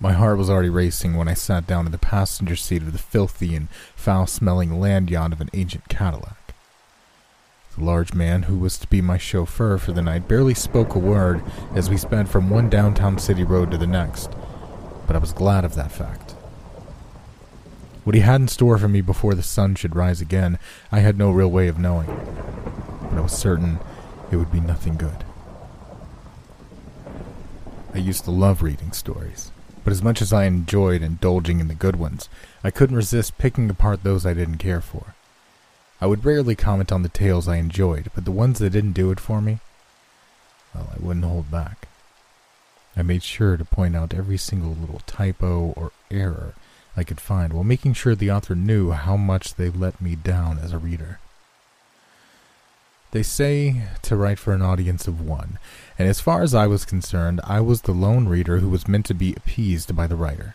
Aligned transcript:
My 0.00 0.12
heart 0.12 0.38
was 0.38 0.48
already 0.48 0.68
racing 0.68 1.16
when 1.16 1.26
I 1.26 1.34
sat 1.34 1.66
down 1.66 1.86
in 1.86 1.90
the 1.90 1.98
passenger 1.98 2.54
seat 2.54 2.82
of 2.82 2.92
the 2.92 2.98
filthy 2.98 3.56
and 3.56 3.68
foul 3.96 4.28
smelling 4.28 4.78
land 4.78 5.10
yacht 5.10 5.32
of 5.32 5.40
an 5.40 5.50
ancient 5.52 5.88
Cadillac. 5.88 6.54
The 7.76 7.84
large 7.84 8.14
man 8.14 8.44
who 8.44 8.58
was 8.58 8.78
to 8.78 8.86
be 8.86 9.00
my 9.00 9.18
chauffeur 9.18 9.76
for 9.76 9.90
the 9.90 10.02
night 10.02 10.28
barely 10.28 10.54
spoke 10.54 10.94
a 10.94 11.00
word 11.00 11.42
as 11.74 11.90
we 11.90 11.96
sped 11.96 12.28
from 12.28 12.48
one 12.48 12.70
downtown 12.70 13.18
city 13.18 13.42
road 13.42 13.72
to 13.72 13.76
the 13.76 13.88
next, 13.88 14.30
but 15.08 15.16
I 15.16 15.18
was 15.18 15.32
glad 15.32 15.64
of 15.64 15.74
that 15.74 15.90
fact. 15.90 16.30
What 18.04 18.14
he 18.14 18.20
had 18.20 18.40
in 18.40 18.48
store 18.48 18.78
for 18.78 18.88
me 18.88 19.00
before 19.00 19.34
the 19.34 19.42
sun 19.42 19.74
should 19.74 19.96
rise 19.96 20.20
again, 20.20 20.60
I 20.92 21.00
had 21.00 21.18
no 21.18 21.32
real 21.32 21.50
way 21.50 21.66
of 21.66 21.78
knowing, 21.78 22.06
but 23.02 23.18
I 23.18 23.20
was 23.20 23.32
certain 23.32 23.80
it 24.30 24.36
would 24.36 24.52
be 24.52 24.60
nothing 24.60 24.94
good. 24.94 25.24
I 27.92 27.98
used 27.98 28.22
to 28.24 28.30
love 28.30 28.62
reading 28.62 28.92
stories 28.92 29.50
but 29.88 29.92
as 29.92 30.02
much 30.02 30.20
as 30.20 30.34
I 30.34 30.44
enjoyed 30.44 31.00
indulging 31.00 31.60
in 31.60 31.68
the 31.68 31.74
good 31.74 31.96
ones, 31.96 32.28
I 32.62 32.70
couldn't 32.70 32.94
resist 32.96 33.38
picking 33.38 33.70
apart 33.70 34.02
those 34.02 34.26
I 34.26 34.34
didn't 34.34 34.58
care 34.58 34.82
for. 34.82 35.14
I 35.98 36.06
would 36.06 36.26
rarely 36.26 36.54
comment 36.54 36.92
on 36.92 37.02
the 37.02 37.08
tales 37.08 37.48
I 37.48 37.56
enjoyed, 37.56 38.10
but 38.14 38.26
the 38.26 38.30
ones 38.30 38.58
that 38.58 38.68
didn't 38.68 38.92
do 38.92 39.10
it 39.10 39.18
for 39.18 39.40
me, 39.40 39.60
well, 40.74 40.90
I 40.94 41.02
wouldn't 41.02 41.24
hold 41.24 41.50
back. 41.50 41.88
I 42.98 43.00
made 43.00 43.22
sure 43.22 43.56
to 43.56 43.64
point 43.64 43.96
out 43.96 44.12
every 44.12 44.36
single 44.36 44.74
little 44.74 45.00
typo 45.06 45.72
or 45.74 45.92
error 46.10 46.52
I 46.94 47.02
could 47.02 47.18
find 47.18 47.54
while 47.54 47.64
making 47.64 47.94
sure 47.94 48.14
the 48.14 48.30
author 48.30 48.54
knew 48.54 48.90
how 48.90 49.16
much 49.16 49.54
they 49.54 49.70
let 49.70 50.02
me 50.02 50.16
down 50.16 50.58
as 50.58 50.74
a 50.74 50.78
reader. 50.78 51.18
They 53.10 53.22
say 53.22 53.84
to 54.02 54.16
write 54.16 54.38
for 54.38 54.52
an 54.52 54.60
audience 54.60 55.08
of 55.08 55.26
one, 55.26 55.58
and 55.98 56.06
as 56.06 56.20
far 56.20 56.42
as 56.42 56.54
I 56.54 56.66
was 56.66 56.84
concerned, 56.84 57.40
I 57.42 57.60
was 57.60 57.82
the 57.82 57.92
lone 57.92 58.28
reader 58.28 58.58
who 58.58 58.68
was 58.68 58.86
meant 58.86 59.06
to 59.06 59.14
be 59.14 59.34
appeased 59.34 59.96
by 59.96 60.06
the 60.06 60.16
writer. 60.16 60.54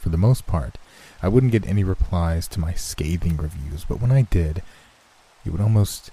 For 0.00 0.08
the 0.08 0.16
most 0.16 0.46
part, 0.46 0.78
I 1.22 1.28
wouldn't 1.28 1.52
get 1.52 1.66
any 1.66 1.84
replies 1.84 2.48
to 2.48 2.60
my 2.60 2.74
scathing 2.74 3.36
reviews, 3.36 3.84
but 3.84 4.00
when 4.00 4.10
I 4.10 4.22
did, 4.22 4.62
it 5.44 5.50
would 5.50 5.60
almost 5.60 6.10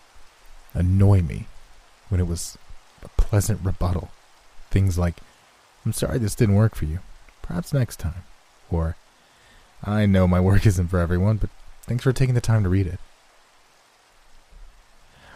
annoy 0.74 1.22
me 1.22 1.48
when 2.10 2.20
it 2.20 2.28
was 2.28 2.58
a 3.04 3.10
pleasant 3.10 3.62
rebuttal. 3.64 4.10
Things 4.70 4.98
like, 4.98 5.16
I'm 5.86 5.94
sorry 5.94 6.20
this 6.20 6.36
didn't 6.36 6.56
work 6.56 6.76
for 6.76 6.86
you. 6.86 7.00
Perhaps 7.42 7.74
next 7.74 8.00
time. 8.00 8.24
Or, 8.70 8.96
I 9.84 10.06
know 10.06 10.28
my 10.28 10.40
work 10.40 10.66
isn't 10.66 10.88
for 10.88 11.00
everyone, 11.00 11.38
but 11.38 11.50
thanks 11.84 12.04
for 12.04 12.14
taking 12.14 12.36
the 12.36 12.42
time 12.42 12.64
to 12.64 12.70
read 12.70 12.88
it. 12.88 13.00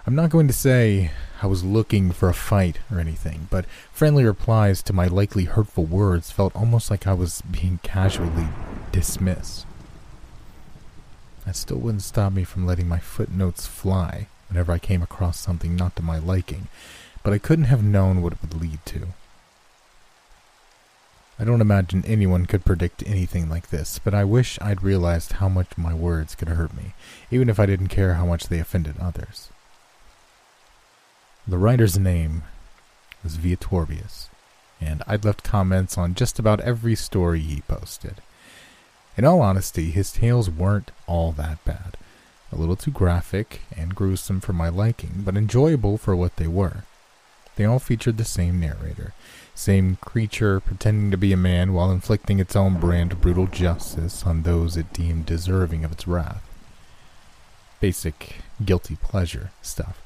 I'm 0.07 0.15
not 0.15 0.29
going 0.29 0.47
to 0.47 0.53
say 0.53 1.11
I 1.41 1.47
was 1.47 1.63
looking 1.63 2.11
for 2.11 2.29
a 2.29 2.33
fight 2.33 2.79
or 2.91 2.99
anything, 2.99 3.47
but 3.49 3.65
friendly 3.91 4.23
replies 4.23 4.81
to 4.83 4.93
my 4.93 5.07
likely 5.07 5.43
hurtful 5.43 5.85
words 5.85 6.31
felt 6.31 6.55
almost 6.55 6.89
like 6.89 7.05
I 7.05 7.13
was 7.13 7.41
being 7.41 7.79
casually 7.83 8.47
dismissed. 8.91 9.65
That 11.45 11.55
still 11.55 11.77
wouldn't 11.77 12.03
stop 12.03 12.31
me 12.33 12.43
from 12.43 12.65
letting 12.65 12.87
my 12.87 12.99
footnotes 12.99 13.67
fly 13.67 14.27
whenever 14.47 14.71
I 14.71 14.79
came 14.79 15.01
across 15.01 15.37
something 15.37 15.75
not 15.75 15.95
to 15.97 16.01
my 16.01 16.17
liking, 16.17 16.67
but 17.23 17.33
I 17.33 17.37
couldn't 17.37 17.65
have 17.65 17.83
known 17.83 18.21
what 18.21 18.33
it 18.33 18.39
would 18.41 18.59
lead 18.59 18.79
to. 18.85 19.07
I 21.37 21.43
don't 21.43 21.61
imagine 21.61 22.03
anyone 22.05 22.45
could 22.45 22.65
predict 22.65 23.03
anything 23.05 23.49
like 23.49 23.69
this, 23.69 23.99
but 23.99 24.13
I 24.13 24.23
wish 24.23 24.59
I'd 24.61 24.83
realized 24.83 25.33
how 25.33 25.47
much 25.47 25.77
my 25.77 25.93
words 25.93 26.35
could 26.35 26.49
hurt 26.49 26.73
me, 26.73 26.93
even 27.31 27.49
if 27.49 27.59
I 27.59 27.65
didn't 27.65 27.87
care 27.87 28.15
how 28.15 28.25
much 28.25 28.47
they 28.47 28.59
offended 28.59 28.95
others. 28.99 29.49
The 31.49 31.57
writer's 31.57 31.97
name 31.97 32.43
was 33.23 33.37
Viatorbius, 33.37 34.27
and 34.79 35.01
I'd 35.07 35.25
left 35.25 35.41
comments 35.41 35.97
on 35.97 36.13
just 36.13 36.37
about 36.37 36.59
every 36.59 36.93
story 36.93 37.39
he 37.39 37.61
posted. 37.61 38.21
In 39.17 39.25
all 39.25 39.41
honesty, 39.41 39.89
his 39.89 40.11
tales 40.11 40.47
weren't 40.47 40.91
all 41.07 41.31
that 41.31 41.65
bad. 41.65 41.97
A 42.51 42.55
little 42.55 42.75
too 42.75 42.91
graphic 42.91 43.61
and 43.75 43.95
gruesome 43.95 44.41
for 44.41 44.53
my 44.53 44.69
liking, 44.69 45.23
but 45.25 45.35
enjoyable 45.35 45.97
for 45.97 46.15
what 46.15 46.35
they 46.35 46.45
were. 46.45 46.83
They 47.55 47.65
all 47.65 47.79
featured 47.79 48.17
the 48.17 48.25
same 48.25 48.59
narrator, 48.59 49.15
same 49.55 49.97
creature 50.01 50.59
pretending 50.59 51.09
to 51.09 51.17
be 51.17 51.33
a 51.33 51.37
man 51.37 51.73
while 51.73 51.89
inflicting 51.89 52.37
its 52.37 52.55
own 52.55 52.79
brand 52.79 53.13
of 53.13 53.21
brutal 53.21 53.47
justice 53.47 54.23
on 54.23 54.43
those 54.43 54.77
it 54.77 54.93
deemed 54.93 55.25
deserving 55.25 55.83
of 55.83 55.93
its 55.93 56.07
wrath. 56.07 56.47
Basic 57.79 58.35
guilty 58.63 58.97
pleasure 58.97 59.49
stuff 59.63 59.99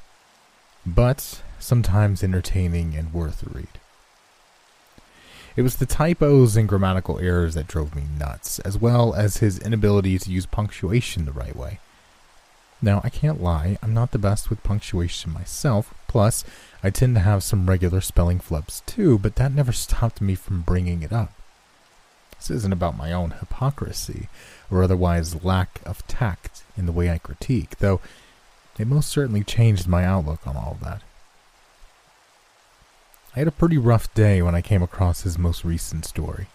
but 0.86 1.42
sometimes 1.58 2.22
entertaining 2.22 2.94
and 2.94 3.12
worth 3.12 3.46
a 3.46 3.50
read. 3.50 3.68
It 5.56 5.62
was 5.62 5.76
the 5.76 5.86
typos 5.86 6.56
and 6.56 6.68
grammatical 6.68 7.20
errors 7.20 7.54
that 7.54 7.68
drove 7.68 7.94
me 7.94 8.02
nuts, 8.18 8.58
as 8.60 8.76
well 8.76 9.14
as 9.14 9.36
his 9.36 9.58
inability 9.58 10.18
to 10.18 10.30
use 10.30 10.46
punctuation 10.46 11.24
the 11.24 11.32
right 11.32 11.54
way. 11.54 11.78
Now, 12.82 13.00
I 13.04 13.08
can't 13.08 13.42
lie, 13.42 13.78
I'm 13.82 13.94
not 13.94 14.10
the 14.10 14.18
best 14.18 14.50
with 14.50 14.62
punctuation 14.64 15.32
myself, 15.32 15.94
plus, 16.08 16.44
I 16.82 16.90
tend 16.90 17.14
to 17.14 17.20
have 17.20 17.42
some 17.42 17.66
regular 17.66 18.00
spelling 18.00 18.40
flubs 18.40 18.84
too, 18.84 19.18
but 19.18 19.36
that 19.36 19.52
never 19.52 19.72
stopped 19.72 20.20
me 20.20 20.34
from 20.34 20.62
bringing 20.62 21.02
it 21.02 21.12
up. 21.12 21.32
This 22.36 22.50
isn't 22.50 22.72
about 22.72 22.96
my 22.96 23.12
own 23.12 23.30
hypocrisy, 23.30 24.28
or 24.70 24.82
otherwise 24.82 25.44
lack 25.44 25.80
of 25.86 26.06
tact 26.08 26.62
in 26.76 26.84
the 26.84 26.92
way 26.92 27.10
I 27.10 27.18
critique, 27.18 27.78
though 27.78 28.00
it 28.78 28.86
most 28.86 29.08
certainly 29.08 29.44
changed 29.44 29.86
my 29.86 30.04
outlook 30.04 30.46
on 30.46 30.56
all 30.56 30.72
of 30.72 30.80
that. 30.80 31.02
I 33.34 33.40
had 33.40 33.48
a 33.48 33.52
pretty 33.52 33.78
rough 33.78 34.12
day 34.14 34.42
when 34.42 34.54
I 34.54 34.62
came 34.62 34.82
across 34.82 35.22
his 35.22 35.38
most 35.38 35.64
recent 35.64 36.04
story. 36.04 36.46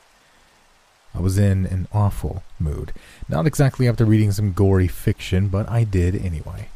I 1.14 1.20
was 1.20 1.38
in 1.38 1.66
an 1.66 1.88
awful 1.92 2.44
mood, 2.60 2.94
not 3.28 3.48
exactly 3.48 3.88
after 3.88 4.06
reading 4.06 4.32
some 4.32 4.54
gory 4.54 4.88
fiction, 4.88 5.48
but 5.48 5.68
I 5.70 5.84
did 5.84 6.16
anyway. 6.16 6.70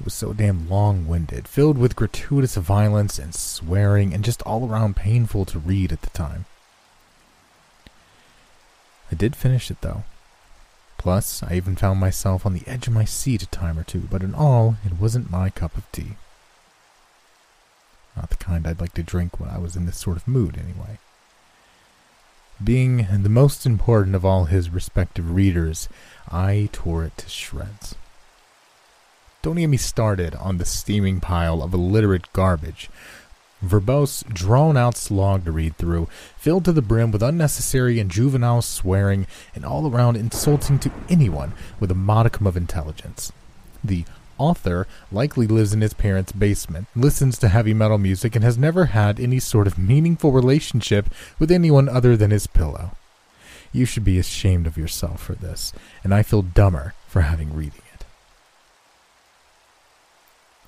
It 0.00 0.04
was 0.04 0.14
so 0.14 0.32
damn 0.32 0.68
long 0.68 1.06
winded, 1.06 1.46
filled 1.46 1.78
with 1.78 1.96
gratuitous 1.96 2.56
violence 2.56 3.18
and 3.18 3.34
swearing, 3.34 4.14
and 4.14 4.24
just 4.24 4.42
all 4.42 4.68
around 4.68 4.96
painful 4.96 5.44
to 5.46 5.58
read 5.58 5.92
at 5.92 6.02
the 6.02 6.10
time. 6.10 6.46
I 9.12 9.14
did 9.14 9.36
finish 9.36 9.70
it 9.70 9.80
though, 9.82 10.04
Plus, 11.04 11.42
I 11.42 11.52
even 11.52 11.76
found 11.76 12.00
myself 12.00 12.46
on 12.46 12.54
the 12.54 12.66
edge 12.66 12.86
of 12.86 12.94
my 12.94 13.04
seat 13.04 13.42
a 13.42 13.46
time 13.46 13.78
or 13.78 13.84
two, 13.84 14.08
but 14.10 14.22
in 14.22 14.34
all, 14.34 14.78
it 14.86 14.98
wasn't 14.98 15.30
my 15.30 15.50
cup 15.50 15.76
of 15.76 15.84
tea. 15.92 16.16
Not 18.16 18.30
the 18.30 18.36
kind 18.36 18.66
I'd 18.66 18.80
like 18.80 18.94
to 18.94 19.02
drink 19.02 19.38
when 19.38 19.50
I 19.50 19.58
was 19.58 19.76
in 19.76 19.84
this 19.84 19.98
sort 19.98 20.16
of 20.16 20.26
mood, 20.26 20.56
anyway. 20.56 20.98
Being 22.62 23.06
the 23.22 23.28
most 23.28 23.66
important 23.66 24.16
of 24.16 24.24
all 24.24 24.46
his 24.46 24.70
respective 24.70 25.30
readers, 25.30 25.90
I 26.32 26.70
tore 26.72 27.04
it 27.04 27.18
to 27.18 27.28
shreds. 27.28 27.96
Don't 29.42 29.56
get 29.56 29.66
me 29.66 29.76
started 29.76 30.34
on 30.36 30.56
the 30.56 30.64
steaming 30.64 31.20
pile 31.20 31.62
of 31.62 31.74
illiterate 31.74 32.32
garbage 32.32 32.88
verbose, 33.64 34.24
drawn 34.32 34.76
out 34.76 34.96
slog 34.96 35.44
to 35.44 35.52
read 35.52 35.76
through, 35.76 36.08
filled 36.36 36.64
to 36.64 36.72
the 36.72 36.82
brim 36.82 37.10
with 37.10 37.22
unnecessary 37.22 37.98
and 37.98 38.10
juvenile 38.10 38.62
swearing, 38.62 39.26
and 39.54 39.64
all 39.64 39.90
around 39.90 40.16
insulting 40.16 40.78
to 40.80 40.92
anyone 41.08 41.52
with 41.80 41.90
a 41.90 41.94
modicum 41.94 42.46
of 42.46 42.56
intelligence. 42.56 43.32
The 43.82 44.04
author 44.38 44.86
likely 45.12 45.46
lives 45.46 45.72
in 45.72 45.80
his 45.80 45.94
parents' 45.94 46.32
basement, 46.32 46.86
listens 46.94 47.38
to 47.38 47.48
heavy 47.48 47.74
metal 47.74 47.98
music, 47.98 48.34
and 48.34 48.44
has 48.44 48.58
never 48.58 48.86
had 48.86 49.20
any 49.20 49.38
sort 49.38 49.66
of 49.66 49.78
meaningful 49.78 50.32
relationship 50.32 51.08
with 51.38 51.50
anyone 51.50 51.88
other 51.88 52.16
than 52.16 52.30
his 52.30 52.46
pillow. 52.46 52.92
You 53.72 53.84
should 53.84 54.04
be 54.04 54.18
ashamed 54.18 54.66
of 54.66 54.78
yourself 54.78 55.22
for 55.22 55.34
this, 55.34 55.72
and 56.02 56.14
I 56.14 56.22
feel 56.22 56.42
dumber 56.42 56.94
for 57.08 57.22
having 57.22 57.54
reading 57.54 57.82
it. 57.92 58.04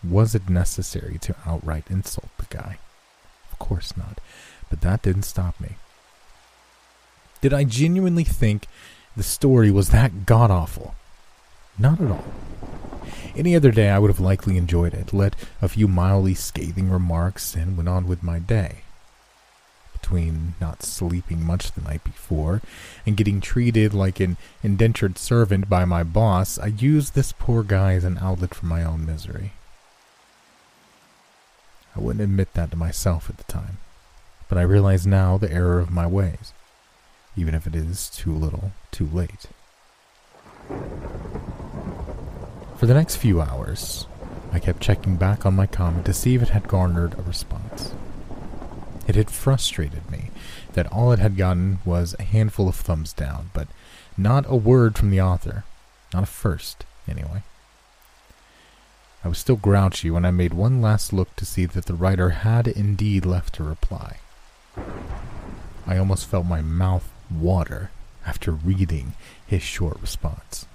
Was 0.09 0.35
it 0.35 0.49
necessary 0.49 1.19
to 1.19 1.35
outright 1.45 1.85
insult 1.91 2.29
the 2.39 2.47
guy? 2.57 2.79
Of 3.59 3.69
course 3.69 3.97
not. 3.97 4.21
But 4.69 4.83
that 4.83 5.03
didn't 5.03 5.23
stop 5.23 5.59
me. 5.61 5.77
Did 7.41 7.55
I 7.55 7.65
genuinely 7.65 8.25
think 8.25 8.67
the 9.17 9.23
story 9.23 9.71
was 9.71 9.91
that 9.91 10.27
god 10.27 10.51
awful? 10.51 10.95
Not 11.79 12.01
at 12.01 12.11
all. 12.11 12.25
Any 13.35 13.55
other 13.55 13.71
day, 13.71 13.91
I 13.91 13.99
would 13.99 14.11
have 14.11 14.21
likely 14.21 14.57
enjoyed 14.57 14.95
it, 14.95 15.13
let 15.13 15.37
a 15.63 15.69
few 15.69 15.89
mildly 15.89 16.35
scathing 16.35 16.91
remarks, 16.91 17.55
and 17.55 17.77
went 17.77 17.89
on 17.89 18.07
with 18.07 18.23
my 18.23 18.39
day. 18.39 18.79
Between 19.93 20.55
not 20.61 20.83
sleeping 20.83 21.45
much 21.45 21.73
the 21.73 21.81
night 21.81 22.05
before 22.05 22.63
and 23.05 23.17
getting 23.17 23.41
treated 23.41 23.93
like 23.93 24.21
an 24.21 24.37
indentured 24.63 25.19
servant 25.19 25.69
by 25.69 25.85
my 25.85 26.03
boss, 26.03 26.59
I 26.59 26.67
used 26.67 27.15
this 27.15 27.33
poor 27.33 27.63
guy 27.63 27.95
as 27.95 28.05
an 28.05 28.19
outlet 28.19 28.55
for 28.55 28.67
my 28.67 28.85
own 28.85 29.05
misery. 29.05 29.53
I 31.97 32.01
wouldn't 32.01 32.23
admit 32.23 32.53
that 32.55 32.71
to 32.73 32.77
myself 32.77 33.31
at 33.31 33.39
the 33.39 33.45
time, 33.45 33.79
but 34.49 34.59
I 34.59 34.63
realize 34.63 35.07
now 35.07 35.39
the 35.39 35.51
error 35.51 35.79
of 35.79 35.91
my 35.91 36.07
ways, 36.07 36.53
even 37.37 37.55
if 37.55 37.67
it 37.67 37.75
is 37.75 38.11
too 38.11 38.35
little, 38.35 38.73
too 38.91 39.07
late. 39.07 39.47
For 42.77 42.85
the 42.85 42.95
next 42.95 43.17
few 43.17 43.41
hours, 43.41 44.07
I 44.53 44.59
kept 44.59 44.83
checking 44.83 45.17
back 45.17 45.47
on 45.47 45.55
my 45.55 45.67
comment 45.67 46.05
to 46.07 46.13
see 46.13 46.35
if 46.35 46.43
it 46.43 46.51
had 46.51 46.69
garnered 46.69 47.19
a 47.19 47.23
response. 47.23 47.95
It 49.09 49.15
had 49.15 49.31
frustrated 49.31 50.11
me 50.11 50.31
that 50.75 50.93
all 50.93 51.13
it 51.13 51.19
had 51.19 51.37
gotten 51.37 51.79
was 51.87 52.15
a 52.19 52.25
handful 52.25 52.69
of 52.69 52.75
thumbs 52.75 53.15
down, 53.15 53.51
but 53.55 53.69
not 54.19 54.45
a 54.49 54.57
word 54.57 54.99
from 54.99 55.11
the 55.11 55.21
author. 55.21 55.65
Not 56.13 56.25
a 56.25 56.27
first, 56.27 56.85
anyway. 57.09 57.43
I 59.27 59.29
was 59.29 59.39
still 59.39 59.57
grouchy 59.57 60.09
when 60.09 60.25
I 60.25 60.31
made 60.31 60.55
one 60.55 60.81
last 60.81 61.13
look 61.13 61.35
to 61.35 61.45
see 61.45 61.67
that 61.67 61.87
the 61.87 61.95
writer 61.95 62.31
had 62.31 62.69
indeed 62.69 63.27
left 63.27 63.59
a 63.59 63.65
reply. 63.65 64.19
I 65.85 65.99
almost 65.99 66.29
felt 66.29 66.47
my 66.47 66.61
mouth 66.61 67.11
water 67.29 67.91
after 68.25 68.53
reading 68.53 69.15
his 69.45 69.65
short 69.65 70.01
response. 70.01 70.67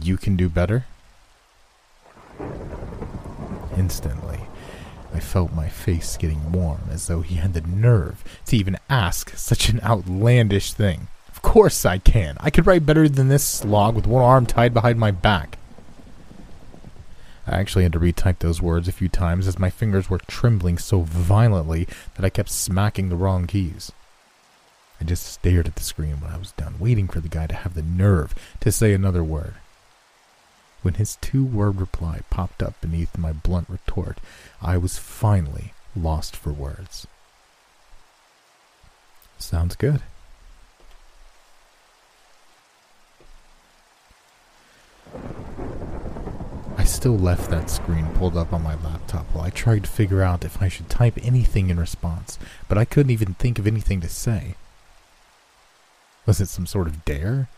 You 0.00 0.16
can 0.16 0.36
do 0.36 0.48
better? 0.48 0.86
Instantly, 3.76 4.42
I 5.12 5.18
felt 5.18 5.52
my 5.52 5.68
face 5.68 6.16
getting 6.16 6.52
warm 6.52 6.82
as 6.88 7.08
though 7.08 7.22
he 7.22 7.34
had 7.34 7.52
the 7.52 7.62
nerve 7.62 8.22
to 8.46 8.56
even 8.56 8.78
ask 8.88 9.36
such 9.36 9.70
an 9.70 9.80
outlandish 9.82 10.72
thing. 10.72 11.08
Of 11.28 11.42
course 11.42 11.84
I 11.84 11.98
can. 11.98 12.36
I 12.38 12.50
could 12.50 12.68
write 12.68 12.86
better 12.86 13.08
than 13.08 13.26
this 13.26 13.42
slog 13.42 13.96
with 13.96 14.06
one 14.06 14.22
arm 14.22 14.46
tied 14.46 14.72
behind 14.72 15.00
my 15.00 15.10
back. 15.10 15.58
I 17.52 17.60
actually 17.60 17.82
had 17.82 17.92
to 17.92 18.00
retype 18.00 18.38
those 18.38 18.62
words 18.62 18.88
a 18.88 18.92
few 18.92 19.10
times 19.10 19.46
as 19.46 19.58
my 19.58 19.68
fingers 19.68 20.08
were 20.08 20.20
trembling 20.26 20.78
so 20.78 21.02
violently 21.02 21.86
that 22.14 22.24
I 22.24 22.30
kept 22.30 22.48
smacking 22.48 23.10
the 23.10 23.16
wrong 23.16 23.46
keys. 23.46 23.92
I 24.98 25.04
just 25.04 25.26
stared 25.26 25.66
at 25.66 25.74
the 25.74 25.82
screen 25.82 26.20
when 26.20 26.30
I 26.30 26.38
was 26.38 26.52
done, 26.52 26.76
waiting 26.78 27.08
for 27.08 27.20
the 27.20 27.28
guy 27.28 27.46
to 27.46 27.54
have 27.54 27.74
the 27.74 27.82
nerve 27.82 28.34
to 28.60 28.72
say 28.72 28.94
another 28.94 29.22
word. 29.22 29.54
When 30.80 30.94
his 30.94 31.16
two 31.16 31.44
word 31.44 31.78
reply 31.78 32.20
popped 32.30 32.62
up 32.62 32.80
beneath 32.80 33.18
my 33.18 33.34
blunt 33.34 33.68
retort, 33.68 34.18
I 34.62 34.78
was 34.78 34.96
finally 34.98 35.74
lost 35.94 36.34
for 36.34 36.52
words. 36.52 37.06
Sounds 39.38 39.76
good. 39.76 40.00
I 46.82 46.84
still 46.84 47.16
left 47.16 47.48
that 47.50 47.70
screen 47.70 48.08
pulled 48.14 48.36
up 48.36 48.52
on 48.52 48.64
my 48.64 48.74
laptop 48.74 49.26
while 49.26 49.44
I 49.44 49.50
tried 49.50 49.84
to 49.84 49.88
figure 49.88 50.20
out 50.20 50.44
if 50.44 50.60
I 50.60 50.66
should 50.66 50.88
type 50.88 51.16
anything 51.22 51.70
in 51.70 51.78
response, 51.78 52.40
but 52.68 52.76
I 52.76 52.84
couldn't 52.84 53.12
even 53.12 53.34
think 53.34 53.60
of 53.60 53.68
anything 53.68 54.00
to 54.00 54.08
say. 54.08 54.56
Was 56.26 56.40
it 56.40 56.48
some 56.48 56.66
sort 56.66 56.88
of 56.88 57.04
dare? 57.04 57.48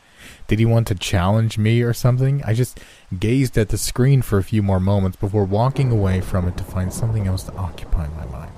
Did 0.47 0.59
he 0.59 0.67
want 0.67 0.89
to 0.89 0.95
challenge 0.95 1.57
me 1.57 1.81
or 1.81 1.95
something? 1.95 2.43
I 2.45 2.53
just 2.53 2.79
gazed 3.19 3.57
at 3.57 3.71
the 3.71 3.79
screen 3.79 4.21
for 4.21 4.37
a 4.37 4.45
few 4.45 4.63
more 4.63 4.79
moments 4.79 5.17
before 5.17 5.47
walking 5.47 5.91
away 5.91 6.21
from 6.21 6.47
it 6.47 6.59
to 6.59 6.63
find 6.63 6.93
something 6.93 7.27
else 7.27 7.45
to 7.45 7.55
occupy 7.55 8.09
my 8.09 8.27
mind. 8.27 8.53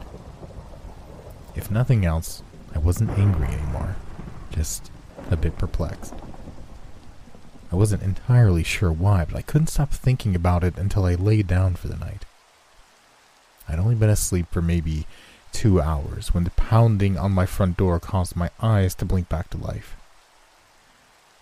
If 1.54 1.70
nothing 1.70 2.04
else, 2.04 2.42
I 2.74 2.80
wasn't 2.80 3.10
angry 3.10 3.46
anymore, 3.46 3.94
just 4.50 4.90
a 5.30 5.36
bit 5.36 5.58
perplexed. 5.58 6.14
I 7.72 7.76
wasn't 7.76 8.02
entirely 8.02 8.62
sure 8.62 8.92
why, 8.92 9.24
but 9.24 9.36
I 9.36 9.42
couldn't 9.42 9.68
stop 9.68 9.90
thinking 9.90 10.36
about 10.36 10.62
it 10.62 10.78
until 10.78 11.04
I 11.04 11.14
lay 11.14 11.42
down 11.42 11.74
for 11.74 11.88
the 11.88 11.96
night. 11.96 12.24
I'd 13.68 13.78
only 13.78 13.96
been 13.96 14.10
asleep 14.10 14.46
for 14.50 14.62
maybe 14.62 15.06
two 15.52 15.80
hours 15.80 16.32
when 16.32 16.44
the 16.44 16.50
pounding 16.50 17.18
on 17.18 17.32
my 17.32 17.46
front 17.46 17.76
door 17.76 17.98
caused 17.98 18.36
my 18.36 18.50
eyes 18.60 18.94
to 18.96 19.04
blink 19.04 19.28
back 19.28 19.50
to 19.50 19.58
life. 19.58 19.96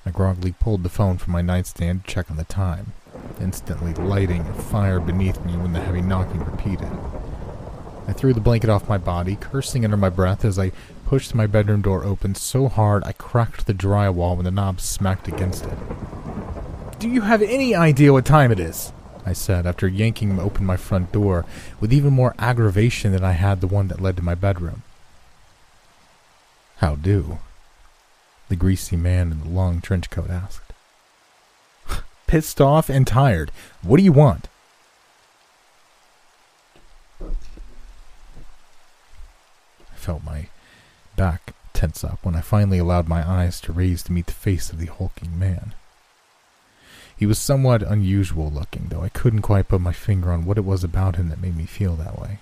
I 0.07 0.11
groggily 0.11 0.53
pulled 0.53 0.83
the 0.83 0.89
phone 0.89 1.19
from 1.19 1.33
my 1.33 1.43
nightstand 1.43 2.05
to 2.05 2.11
check 2.11 2.31
on 2.31 2.37
the 2.37 2.45
time, 2.45 2.93
instantly 3.41 3.95
lighting 3.95 4.43
a 4.43 4.55
fire 4.55 5.01
beneath 5.01 5.45
me 5.45 5.57
when 5.57 5.73
the 5.73 5.81
heavy 5.81 6.03
knocking 6.03 6.45
repeated. 6.45 6.91
I 8.07 8.13
threw 8.13 8.35
the 8.35 8.41
blanket 8.41 8.69
off 8.69 8.89
my 8.89 8.99
body, 8.99 9.37
cursing 9.37 9.85
under 9.85 9.97
my 9.97 10.11
breath 10.11 10.45
as 10.45 10.59
I 10.59 10.73
pushed 11.07 11.35
my 11.35 11.47
bedroom 11.47 11.83
door 11.83 12.05
open 12.05 12.35
so 12.35 12.69
hard 12.69 13.05
I 13.05 13.13
cracked 13.13 13.67
the 13.67 13.75
drywall 13.75 14.37
when 14.37 14.45
the 14.45 14.51
knob 14.51 14.81
smacked 14.81 15.29
against 15.29 15.65
it. 15.65 15.79
Do 16.99 17.09
you 17.09 17.23
have 17.23 17.43
any 17.43 17.75
idea 17.75 18.13
what 18.13 18.25
time 18.25 18.51
it 18.51 18.61
is? 18.61 18.93
I 19.27 19.33
said 19.33 19.67
after 19.67 19.89
yanking 19.89 20.39
open 20.39 20.67
my 20.67 20.77
front 20.77 21.13
door 21.13 21.45
with 21.81 21.93
even 21.93 22.13
more 22.13 22.35
aggravation 22.39 23.13
than 23.13 23.25
I 23.25 23.33
had 23.33 23.61
the 23.61 23.67
one 23.67 23.89
that 23.89 24.01
led 24.01 24.17
to 24.17 24.23
my 24.23 24.35
bedroom. 24.35 24.83
How 26.77 26.97
do? 26.97 27.39
the 28.49 28.57
greasy 28.57 28.97
man 28.97 29.33
in 29.33 29.41
the 29.41 29.49
long 29.49 29.81
trench 29.81 30.11
coat 30.11 30.31
asked. 30.31 30.73
Pissed 32.27 32.61
off 32.61 32.89
and 32.89 33.07
tired. 33.07 33.51
What 33.83 33.97
do 33.97 34.05
you 34.05 34.13
want? 34.13 34.49
I 37.21 39.97
felt 39.97 40.25
my 40.25 40.49
back 41.17 41.55
tense 41.73 42.05
up 42.05 42.19
when 42.23 42.37
I 42.37 42.41
finally 42.41 42.79
allowed 42.79 43.09
my 43.09 43.29
eyes 43.29 43.61
to 43.63 43.73
raise 43.73 44.03
to 44.05 44.13
meet 44.13 44.27
the 44.27 44.33
face 44.33 44.71
of 44.71 44.79
the 44.79 44.87
hulking 44.87 45.39
man. 45.39 45.75
He 47.17 47.27
was 47.27 47.39
somewhat 47.39 47.83
unusual 47.83 48.51
looking, 48.51 48.87
though 48.89 49.03
I 49.03 49.09
couldn't 49.09 49.43
quite 49.43 49.69
put 49.69 49.81
my 49.81 49.93
finger 49.93 50.33
on 50.33 50.45
what 50.45 50.59
it 50.59 50.65
was 50.65 50.83
about 50.83 51.17
him 51.17 51.29
that 51.29 51.41
made 51.41 51.57
me 51.57 51.67
feel 51.67 51.95
that 51.97 52.21
way. 52.21 52.39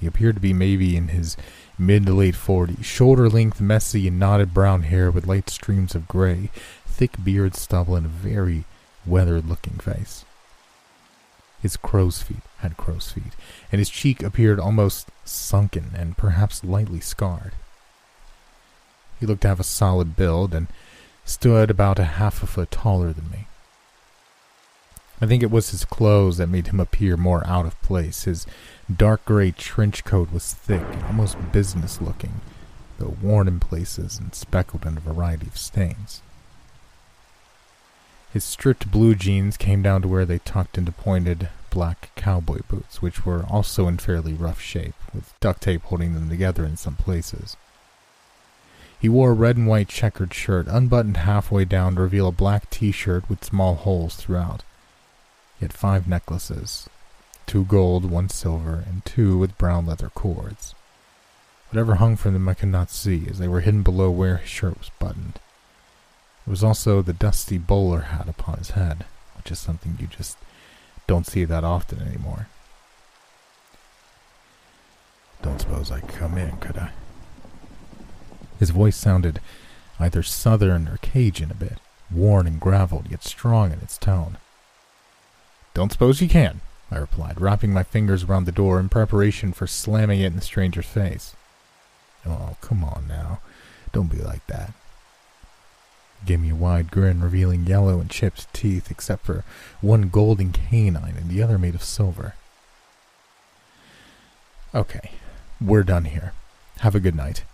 He 0.00 0.06
appeared 0.06 0.36
to 0.36 0.40
be 0.40 0.52
maybe 0.52 0.96
in 0.96 1.08
his 1.08 1.36
mid 1.76 2.06
to 2.06 2.14
late 2.14 2.36
forties, 2.36 2.86
shoulder 2.86 3.28
length, 3.28 3.60
messy, 3.60 4.06
and 4.06 4.18
knotted 4.18 4.54
brown 4.54 4.82
hair 4.82 5.10
with 5.10 5.26
light 5.26 5.50
streams 5.50 5.94
of 5.94 6.08
gray, 6.08 6.50
thick 6.86 7.22
beard 7.22 7.54
stubble, 7.54 7.96
and 7.96 8.06
a 8.06 8.08
very 8.08 8.64
weathered 9.04 9.48
looking 9.48 9.78
face. 9.78 10.24
His 11.60 11.76
crow's 11.76 12.22
feet 12.22 12.42
had 12.58 12.76
crow's 12.76 13.10
feet, 13.10 13.34
and 13.72 13.78
his 13.78 13.90
cheek 13.90 14.22
appeared 14.22 14.60
almost 14.60 15.08
sunken 15.24 15.90
and 15.94 16.16
perhaps 16.16 16.64
lightly 16.64 17.00
scarred. 17.00 17.52
He 19.18 19.26
looked 19.26 19.42
to 19.42 19.48
have 19.48 19.60
a 19.60 19.64
solid 19.64 20.16
build 20.16 20.54
and 20.54 20.68
stood 21.24 21.70
about 21.70 21.98
a 21.98 22.04
half 22.04 22.42
a 22.42 22.46
foot 22.46 22.70
taller 22.70 23.12
than 23.12 23.30
me. 23.30 23.46
I 25.20 25.26
think 25.26 25.42
it 25.42 25.50
was 25.50 25.70
his 25.70 25.84
clothes 25.84 26.36
that 26.36 26.48
made 26.48 26.68
him 26.68 26.78
appear 26.78 27.16
more 27.16 27.44
out 27.44 27.66
of 27.66 27.80
place. 27.82 28.24
His 28.24 28.46
dark 28.94 29.24
gray 29.24 29.50
trench 29.50 30.04
coat 30.04 30.32
was 30.32 30.54
thick 30.54 30.82
and 30.92 31.02
almost 31.04 31.52
business 31.52 32.00
looking, 32.00 32.40
though 32.98 33.16
worn 33.20 33.48
in 33.48 33.58
places 33.58 34.18
and 34.18 34.32
speckled 34.32 34.86
in 34.86 34.96
a 34.96 35.00
variety 35.00 35.48
of 35.48 35.58
stains. 35.58 36.22
His 38.32 38.44
stripped 38.44 38.90
blue 38.90 39.14
jeans 39.14 39.56
came 39.56 39.82
down 39.82 40.02
to 40.02 40.08
where 40.08 40.26
they 40.26 40.38
tucked 40.38 40.76
into 40.76 40.92
pointed 40.92 41.48
black 41.70 42.10
cowboy 42.14 42.60
boots, 42.68 43.00
which 43.00 43.24
were 43.24 43.44
also 43.48 43.88
in 43.88 43.98
fairly 43.98 44.34
rough 44.34 44.60
shape, 44.60 44.94
with 45.14 45.32
duct 45.40 45.62
tape 45.62 45.82
holding 45.84 46.14
them 46.14 46.28
together 46.28 46.64
in 46.64 46.76
some 46.76 46.96
places. 46.96 47.56
He 49.00 49.08
wore 49.08 49.30
a 49.30 49.34
red 49.34 49.56
and 49.56 49.66
white 49.66 49.88
checkered 49.88 50.34
shirt, 50.34 50.66
unbuttoned 50.68 51.18
halfway 51.18 51.64
down 51.64 51.94
to 51.94 52.02
reveal 52.02 52.28
a 52.28 52.32
black 52.32 52.68
t 52.68 52.90
shirt 52.90 53.28
with 53.30 53.44
small 53.44 53.76
holes 53.76 54.16
throughout. 54.16 54.62
He 55.58 55.64
had 55.64 55.72
five 55.72 56.08
necklaces 56.08 56.88
two 57.46 57.64
gold, 57.64 58.04
one 58.04 58.28
silver, 58.28 58.84
and 58.86 59.02
two 59.06 59.38
with 59.38 59.56
brown 59.56 59.86
leather 59.86 60.10
cords. 60.10 60.74
Whatever 61.70 61.94
hung 61.94 62.16
from 62.16 62.34
them 62.34 62.48
I 62.48 62.54
could 62.54 62.68
not 62.68 62.90
see, 62.90 63.26
as 63.28 63.38
they 63.38 63.48
were 63.48 63.60
hidden 63.60 63.82
below 63.82 64.10
where 64.10 64.36
his 64.36 64.50
shirt 64.50 64.78
was 64.78 64.90
buttoned. 64.98 65.40
There 66.48 66.52
was 66.52 66.64
also 66.64 67.02
the 67.02 67.12
dusty 67.12 67.58
bowler 67.58 68.00
hat 68.00 68.26
upon 68.26 68.56
his 68.56 68.70
head, 68.70 69.04
which 69.36 69.52
is 69.52 69.58
something 69.58 69.98
you 70.00 70.06
just 70.06 70.38
don't 71.06 71.26
see 71.26 71.44
that 71.44 71.62
often 71.62 72.00
anymore. 72.00 72.48
Don't 75.42 75.60
suppose 75.60 75.90
I 75.92 76.00
come 76.00 76.38
in, 76.38 76.56
could 76.56 76.78
I? 76.78 76.92
His 78.58 78.70
voice 78.70 78.96
sounded 78.96 79.40
either 80.00 80.22
southern 80.22 80.88
or 80.88 80.96
Cajun 81.02 81.50
a 81.50 81.54
bit, 81.54 81.80
worn 82.10 82.46
and 82.46 82.58
graveled, 82.58 83.10
yet 83.10 83.24
strong 83.24 83.70
in 83.70 83.80
its 83.80 83.98
tone. 83.98 84.38
Don't 85.74 85.92
suppose 85.92 86.22
you 86.22 86.30
can, 86.30 86.62
I 86.90 86.96
replied, 86.96 87.42
wrapping 87.42 87.74
my 87.74 87.82
fingers 87.82 88.24
around 88.24 88.46
the 88.46 88.52
door 88.52 88.80
in 88.80 88.88
preparation 88.88 89.52
for 89.52 89.66
slamming 89.66 90.20
it 90.20 90.28
in 90.28 90.36
the 90.36 90.40
stranger's 90.40 90.86
face. 90.86 91.36
Oh, 92.24 92.56
come 92.62 92.82
on 92.82 93.04
now. 93.06 93.40
Don't 93.92 94.10
be 94.10 94.22
like 94.22 94.46
that. 94.46 94.72
Gave 96.26 96.40
me 96.40 96.50
a 96.50 96.54
wide 96.54 96.90
grin, 96.90 97.22
revealing 97.22 97.66
yellow 97.66 98.00
and 98.00 98.10
chipped 98.10 98.52
teeth, 98.52 98.90
except 98.90 99.24
for 99.24 99.44
one 99.80 100.08
golden 100.08 100.52
canine 100.52 101.16
and 101.16 101.30
the 101.30 101.42
other 101.42 101.58
made 101.58 101.74
of 101.74 101.82
silver. 101.82 102.34
Okay, 104.74 105.12
we're 105.60 105.82
done 105.82 106.04
here. 106.04 106.32
Have 106.80 106.94
a 106.94 107.00
good 107.00 107.14
night. 107.14 107.44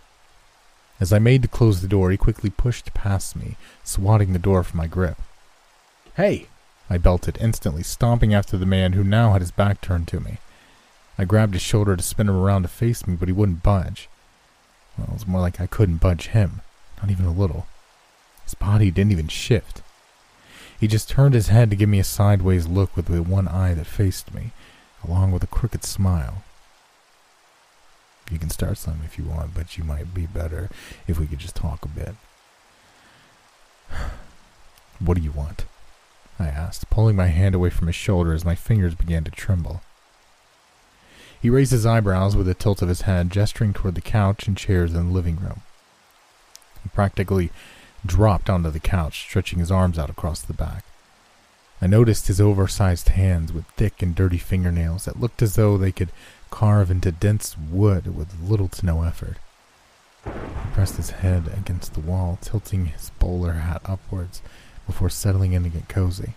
As 1.00 1.12
I 1.12 1.18
made 1.18 1.42
to 1.42 1.49
close 1.49 1.80
the 1.80 1.88
door, 1.88 2.11
he 2.11 2.16
quickly 2.16 2.50
pushed 2.50 2.94
past 2.94 3.37
me, 3.37 3.56
swatting 3.83 4.33
the 4.33 4.38
door 4.38 4.62
from 4.62 4.78
my 4.78 4.87
grip. 4.87 5.18
Hey! 6.16 6.47
I 6.88 6.99
belted, 6.99 7.38
instantly 7.40 7.83
stomping 7.83 8.35
after 8.35 8.56
the 8.56 8.66
man 8.66 8.92
who 8.92 9.02
now 9.02 9.33
had 9.33 9.40
his 9.40 9.50
back 9.50 9.80
turned 9.80 10.06
to 10.09 10.21
me. 10.21 10.38
I 11.18 11.25
grabbed 11.25 11.54
his 11.54 11.62
shoulder 11.62 11.97
to 11.97 12.02
spin 12.02 12.28
him 12.28 12.37
around 12.37 12.62
to 12.62 12.68
face 12.68 13.06
me, 13.06 13.16
but 13.16 13.28
he 13.28 13.33
wouldn't 13.33 13.62
budge. 13.62 14.09
Well, 14.99 15.09
it 15.09 15.14
was 15.14 15.26
more 15.26 15.40
like 15.40 15.61
I 15.61 15.66
couldn't 15.66 15.99
budge 15.99 16.28
him, 16.28 16.61
not 17.00 17.11
even 17.11 17.25
a 17.25 17.33
little. 17.33 17.66
His 18.45 18.55
body 18.55 18.91
didn't 18.91 19.13
even 19.13 19.29
shift. 19.29 19.83
He 20.79 20.87
just 20.87 21.09
turned 21.09 21.35
his 21.35 21.49
head 21.49 21.71
to 21.71 21.77
give 21.77 21.89
me 21.89 21.99
a 21.99 22.05
sideways 22.05 22.67
look 22.67 22.97
with 22.97 23.07
the 23.07 23.23
one 23.23 23.49
eye 23.49 23.75
that 23.75 23.87
faced 23.87 24.35
me, 24.35 24.53
along 25.03 25.33
with 25.33 25.43
a 25.43 25.49
crooked 25.49 25.85
smile. 25.85 26.43
You 28.31 28.39
can 28.39 28.51
start 28.51 28.79
some 28.79 29.01
if 29.05 29.19
you 29.19 29.25
want, 29.25 29.55
but 29.55 29.77
you 29.77 29.85
might 29.85 30.15
be 30.15 30.27
better 30.27 30.71
if 31.07 31.19
we 31.19 31.27
could 31.27 31.39
just 31.39 31.57
talk 31.57 31.85
a 31.85 31.89
bit. 31.89 32.15
What 35.01 35.17
do 35.17 35.23
you 35.23 35.33
want? 35.33 35.65
I 36.39 36.47
asked, 36.47 36.89
pulling 36.89 37.17
my 37.17 37.27
hand 37.27 37.55
away 37.55 37.69
from 37.71 37.89
his 37.89 37.97
shoulder 37.97 38.33
as 38.33 38.45
my 38.45 38.55
fingers 38.55 38.95
began 38.95 39.25
to 39.25 39.31
tremble. 39.31 39.83
He 41.41 41.51
raised 41.51 41.73
his 41.73 41.85
eyebrows 41.85 42.37
with 42.37 42.49
a 42.49 42.55
tilt 42.55 42.81
of 42.81 42.89
his 42.89 43.03
head, 43.03 43.31
gesturing 43.31 43.73
toward 43.73 43.97
the 43.97 44.01
couch 44.01 44.47
and 44.47 44.57
chairs 44.57 44.95
in 44.95 45.09
the 45.09 45.13
living 45.13 45.37
room. 45.37 45.63
He 46.83 46.89
practically 46.91 47.51
dropped 48.07 48.51
onto 48.51 48.71
the 48.71 48.81
couch, 48.81 49.21
stretching 49.23 49.59
his 49.59 49.71
arms 49.71 49.99
out 49.99 50.11
across 50.11 50.43
the 50.43 50.53
back. 50.53 50.85
I 51.81 51.87
noticed 51.87 52.29
his 52.29 52.41
oversized 52.41 53.11
hands 53.11 53.53
with 53.53 53.67
thick 53.77 54.03
and 54.03 54.15
dirty 54.15 54.39
fingernails 54.39 55.05
that 55.05 55.21
looked 55.21 55.43
as 55.43 55.57
though 55.57 55.77
they 55.77 55.93
could 55.93 56.11
carve 56.51 56.91
into 56.91 57.13
dense 57.13 57.59
wood 57.59 58.17
with 58.17 58.41
little 58.41 58.69
to 58.69 58.87
no 58.87 59.03
effort. 59.03 59.37
He 60.25 60.31
pressed 60.73 60.97
his 60.97 61.11
head 61.11 61.51
against 61.57 61.95
the 61.95 62.01
wall, 62.01 62.39
tilting 62.41 62.87
his 62.87 63.11
bowler 63.19 63.53
hat 63.53 63.83
upwards 63.85 64.41
before 64.87 65.11
settling 65.11 65.53
in 65.53 65.65
to 65.65 65.69
get 65.69 65.89
cozy. 65.89 66.35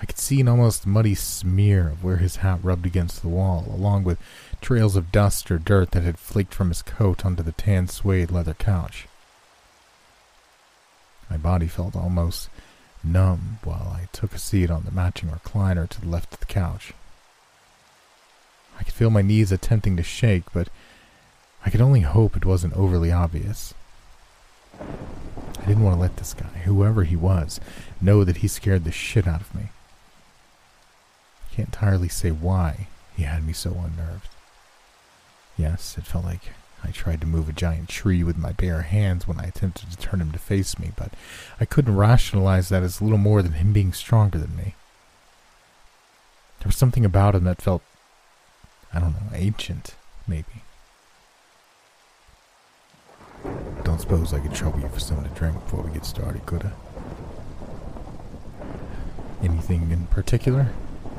I 0.00 0.06
could 0.06 0.18
see 0.18 0.40
an 0.40 0.48
almost 0.48 0.86
muddy 0.86 1.16
smear 1.16 1.88
of 1.88 2.04
where 2.04 2.18
his 2.18 2.36
hat 2.36 2.60
rubbed 2.62 2.86
against 2.86 3.20
the 3.20 3.28
wall, 3.28 3.66
along 3.68 4.04
with 4.04 4.20
trails 4.60 4.94
of 4.94 5.10
dust 5.10 5.50
or 5.50 5.58
dirt 5.58 5.90
that 5.90 6.04
had 6.04 6.18
flaked 6.18 6.54
from 6.54 6.68
his 6.68 6.82
coat 6.82 7.26
onto 7.26 7.42
the 7.42 7.52
tan 7.52 7.88
suede 7.88 8.30
leather 8.30 8.54
couch. 8.54 9.07
My 11.30 11.36
body 11.36 11.66
felt 11.66 11.94
almost 11.96 12.48
numb 13.04 13.58
while 13.64 13.92
I 13.94 14.08
took 14.12 14.34
a 14.34 14.38
seat 14.38 14.70
on 14.70 14.84
the 14.84 14.90
matching 14.90 15.28
recliner 15.28 15.88
to 15.88 16.00
the 16.00 16.08
left 16.08 16.34
of 16.34 16.40
the 16.40 16.46
couch. 16.46 16.92
I 18.78 18.82
could 18.82 18.94
feel 18.94 19.10
my 19.10 19.22
knees 19.22 19.52
attempting 19.52 19.96
to 19.96 20.02
shake, 20.02 20.44
but 20.52 20.68
I 21.64 21.70
could 21.70 21.80
only 21.80 22.00
hope 22.00 22.36
it 22.36 22.46
wasn't 22.46 22.74
overly 22.74 23.10
obvious. 23.10 23.74
I 24.80 25.66
didn't 25.66 25.82
want 25.82 25.96
to 25.96 26.00
let 26.00 26.16
this 26.16 26.34
guy, 26.34 26.46
whoever 26.64 27.04
he 27.04 27.16
was, 27.16 27.60
know 28.00 28.24
that 28.24 28.38
he 28.38 28.48
scared 28.48 28.84
the 28.84 28.92
shit 28.92 29.26
out 29.26 29.40
of 29.40 29.54
me 29.54 29.68
I 31.50 31.54
can't 31.54 31.68
entirely 31.68 32.08
say 32.08 32.30
why 32.30 32.86
he 33.16 33.24
had 33.24 33.44
me 33.44 33.52
so 33.52 33.70
unnerved. 33.70 34.28
Yes, 35.56 35.98
it 35.98 36.04
felt 36.06 36.24
like 36.24 36.52
I 36.84 36.90
tried 36.90 37.20
to 37.20 37.26
move 37.26 37.48
a 37.48 37.52
giant 37.52 37.88
tree 37.88 38.22
with 38.22 38.36
my 38.36 38.52
bare 38.52 38.82
hands 38.82 39.26
when 39.26 39.40
I 39.40 39.44
attempted 39.44 39.90
to 39.90 39.96
turn 39.96 40.20
him 40.20 40.32
to 40.32 40.38
face 40.38 40.78
me, 40.78 40.92
but 40.96 41.12
I 41.60 41.64
couldn't 41.64 41.96
rationalize 41.96 42.68
that 42.68 42.82
as 42.82 43.02
little 43.02 43.18
more 43.18 43.42
than 43.42 43.52
him 43.52 43.72
being 43.72 43.92
stronger 43.92 44.38
than 44.38 44.56
me. 44.56 44.74
There 46.60 46.68
was 46.68 46.76
something 46.76 47.04
about 47.04 47.34
him 47.34 47.44
that 47.44 47.62
felt, 47.62 47.82
I 48.92 49.00
don't 49.00 49.12
know, 49.12 49.34
ancient, 49.34 49.94
maybe. 50.26 50.62
Don't 53.84 54.00
suppose 54.00 54.34
I 54.34 54.40
could 54.40 54.54
trouble 54.54 54.80
you 54.80 54.88
for 54.88 55.00
something 55.00 55.32
to 55.32 55.38
drink 55.38 55.54
before 55.54 55.82
we 55.82 55.92
get 55.92 56.04
started, 56.04 56.44
could 56.46 56.64
I? 56.64 56.72
Anything 59.42 59.90
in 59.90 60.06
particular? 60.06 60.68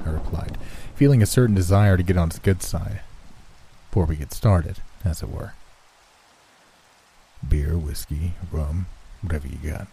I 0.05 0.09
replied, 0.09 0.57
feeling 0.95 1.21
a 1.21 1.25
certain 1.25 1.55
desire 1.55 1.97
to 1.97 2.03
get 2.03 2.17
on 2.17 2.29
his 2.29 2.39
good 2.39 2.61
side. 2.61 3.01
Before 3.89 4.05
we 4.05 4.15
get 4.15 4.33
started, 4.33 4.77
as 5.03 5.21
it 5.21 5.29
were. 5.29 5.53
Beer, 7.47 7.77
whiskey, 7.77 8.33
rum, 8.51 8.87
whatever 9.21 9.47
you 9.47 9.57
got. 9.57 9.87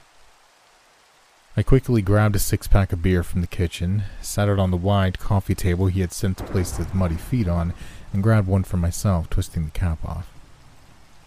I 1.57 1.63
quickly 1.63 2.03
grabbed 2.03 2.37
a 2.37 2.39
six 2.39 2.69
pack 2.69 2.93
of 2.93 3.01
beer 3.01 3.23
from 3.23 3.41
the 3.41 3.47
kitchen, 3.47 4.03
sat 4.21 4.49
it 4.49 4.59
on 4.59 4.71
the 4.71 4.77
wide 4.77 5.19
coffee 5.19 5.55
table 5.55 5.87
he 5.87 6.01
had 6.01 6.13
sent 6.13 6.37
to 6.39 6.45
place 6.45 6.77
his 6.77 6.93
muddy 6.93 7.15
feet 7.15 7.49
on, 7.49 7.73
and 8.13 8.23
grabbed 8.23 8.47
one 8.47 8.63
for 8.63 8.77
myself, 8.77 9.31
twisting 9.31 9.65
the 9.65 9.71
cap 9.71 9.99
off. 10.05 10.31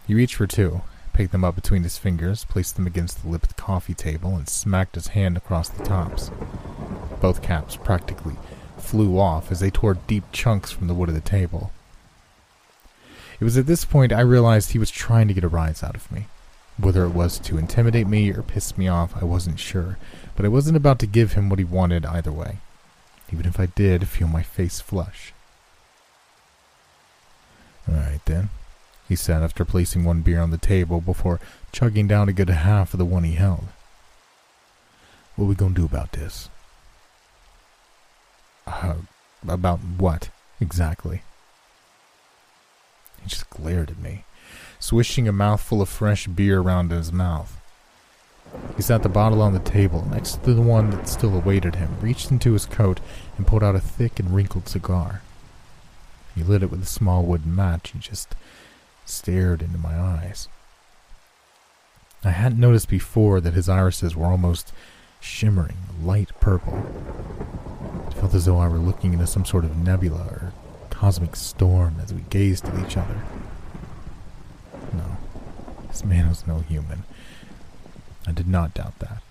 He 0.06 0.14
reached 0.14 0.36
for 0.36 0.46
two, 0.46 0.82
picked 1.14 1.32
them 1.32 1.44
up 1.44 1.56
between 1.56 1.82
his 1.82 1.98
fingers, 1.98 2.46
placed 2.46 2.76
them 2.76 2.86
against 2.86 3.24
the 3.24 3.30
lip 3.30 3.44
of 3.44 3.50
the 3.50 3.62
coffee 3.62 3.96
table, 3.96 4.36
and 4.36 4.48
smacked 4.48 4.96
his 4.96 5.08
hand 5.10 5.36
across 5.36 5.68
the 5.68 5.84
tops. 5.84 6.30
Both 7.22 7.42
caps 7.42 7.76
practically 7.76 8.36
flew 8.78 9.18
off 9.20 9.52
as 9.52 9.60
they 9.60 9.72
tore 9.72 9.96
deep 9.96 10.26
chunks 10.32 10.72
from 10.72 10.88
the 10.88 10.94
wood 10.94 11.10
of 11.10 11.16
the 11.16 11.22
table. 11.22 11.72
It 13.40 13.44
was 13.44 13.58
at 13.58 13.68
this 13.68 13.86
point 13.86 14.12
I 14.12 14.22
realized 14.22 14.72
he 14.72 14.80
was 14.80 14.92
trying 14.92 15.28
to 15.30 15.34
get 15.34 15.44
a 15.44 15.48
rise 15.48 15.82
out 15.82 15.96
of 15.96 16.12
me. 16.12 16.28
Whether 16.78 17.04
it 17.06 17.10
was 17.10 17.40
to 17.40 17.58
intimidate 17.58 18.08
me 18.08 18.32
or 18.32 18.42
piss 18.42 18.78
me 18.78 18.88
off, 18.88 19.14
I 19.22 19.26
wasn't 19.26 19.60
sure, 19.60 19.98
but 20.36 20.46
I 20.46 20.50
wasn't 20.50 20.78
about 20.78 21.00
to 21.00 21.08
give 21.08 21.34
him 21.34 21.50
what 21.50 21.60
he 21.60 21.66
wanted 21.66 22.06
either 22.06 22.32
way, 22.32 22.60
even 23.32 23.46
if 23.46 23.60
I 23.60 23.66
did 23.68 24.08
feel 24.08 24.28
my 24.28 24.44
face 24.44 24.80
flush. 24.80 25.34
All 27.88 27.96
right, 27.96 28.22
then, 28.26 28.50
he 29.08 29.16
said 29.16 29.42
after 29.42 29.66
placing 29.66 30.04
one 30.04 30.22
beer 30.22 30.40
on 30.40 30.52
the 30.52 30.58
table 30.58 31.02
before 31.02 31.40
chugging 31.72 32.08
down 32.08 32.30
a 32.30 32.34
good 32.34 32.50
half 32.50 32.94
of 32.94 32.98
the 32.98 33.06
one 33.06 33.24
he 33.24 33.34
held. 33.34 33.68
What 35.36 35.46
we 35.46 35.56
gonna 35.56 35.74
do 35.74 35.86
about 35.86 36.12
this? 36.12 36.50
Uh, 38.68 38.96
about 39.48 39.80
what, 39.80 40.30
exactly? 40.62 41.24
He 43.22 43.30
just 43.30 43.50
glared 43.50 43.90
at 43.92 44.00
me, 44.00 44.26
swishing 44.80 45.28
a 45.28 45.32
mouthful 45.32 45.82
of 45.82 45.90
fresh 45.90 46.28
beer 46.28 46.60
around 46.62 46.92
in 46.92 46.98
his 46.98 47.12
mouth. 47.12 47.56
He 48.76 48.82
sat 48.82 49.04
the 49.04 49.10
bottle 49.10 49.42
on 49.42 49.54
the 49.54 49.60
table 49.60 50.08
next 50.10 50.44
to 50.44 50.54
the 50.54 50.62
one 50.62 50.90
that 50.92 51.08
still 51.08 51.36
awaited 51.36 51.76
him, 51.76 51.98
reached 52.02 52.32
into 52.32 52.54
his 52.54 52.66
coat, 52.66 53.00
and 53.38 53.46
pulled 53.46 53.64
out 53.64 53.76
a 53.76 53.80
thick 53.80 54.20
and 54.20 54.34
wrinkled 54.34 54.68
cigar. 54.68 55.22
He 56.34 56.44
lit 56.44 56.64
it 56.64 56.72
with 56.72 56.82
a 56.82 56.88
small 56.88 57.24
wooden 57.24 57.56
match 57.56 57.94
and 57.94 58.02
just 58.02 58.36
stared 59.06 59.62
into 59.62 59.78
my 59.78 60.00
eyes. 60.00 60.48
I 62.24 62.32
hadn't 62.32 62.60
noticed 62.60 62.90
before 62.90 63.40
that 63.42 63.54
his 63.54 63.70
irises 63.70 64.16
were 64.16 64.26
almost 64.26 64.74
shimmering, 65.20 65.78
light 66.02 66.32
purple. 66.40 66.86
It 68.08 68.14
felt 68.14 68.34
as 68.34 68.46
though 68.46 68.58
I 68.58 68.68
were 68.68 68.78
looking 68.78 69.14
into 69.14 69.28
some 69.28 69.46
sort 69.46 69.66
of 69.66 69.78
nebula 69.78 70.22
or 70.22 70.54
cosmic 71.00 71.34
storm 71.34 71.96
as 72.04 72.14
we 72.14 72.20
gazed 72.30 72.66
at 72.66 72.86
each 72.86 72.98
other. 72.98 73.22
No, 74.92 75.16
this 75.88 76.04
man 76.04 76.28
was 76.28 76.46
no 76.46 76.60
human. 76.60 77.04
I 78.28 78.34
did 78.34 78.50
not 78.50 78.74
doubt 78.74 79.00
that. 79.00 79.24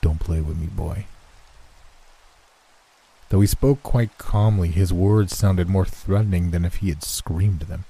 Don't 0.00 0.18
play 0.18 0.40
with 0.40 0.58
me, 0.58 0.66
boy. 0.66 1.06
Though 3.28 3.40
he 3.42 3.46
spoke 3.46 3.84
quite 3.84 4.18
calmly, 4.18 4.70
his 4.70 4.92
words 4.92 5.36
sounded 5.36 5.68
more 5.68 5.86
threatening 5.86 6.50
than 6.50 6.64
if 6.64 6.76
he 6.76 6.88
had 6.88 7.04
screamed 7.04 7.60
them. 7.60 7.84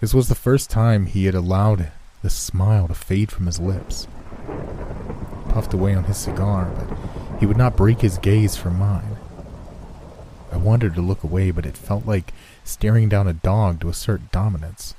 This 0.00 0.12
was 0.12 0.28
the 0.28 0.34
first 0.34 0.68
time 0.68 1.06
he 1.06 1.24
had 1.24 1.34
allowed 1.34 1.92
the 2.22 2.28
smile 2.28 2.88
to 2.88 2.94
fade 2.94 3.32
from 3.32 3.46
his 3.46 3.58
lips. 3.58 4.06
He 4.46 5.52
puffed 5.52 5.72
away 5.72 5.94
on 5.94 6.04
his 6.04 6.18
cigar, 6.18 6.70
but 6.76 7.40
he 7.40 7.46
would 7.46 7.56
not 7.56 7.74
break 7.74 8.02
his 8.02 8.18
gaze 8.18 8.54
from 8.54 8.78
mine. 8.78 9.11
I 10.52 10.56
wanted 10.56 10.94
to 10.94 11.00
look 11.00 11.24
away, 11.24 11.50
but 11.50 11.66
it 11.66 11.76
felt 11.76 12.06
like 12.06 12.32
staring 12.64 13.08
down 13.08 13.26
a 13.26 13.32
dog 13.32 13.80
to 13.80 13.88
assert 13.88 14.30
dominance. 14.30 14.94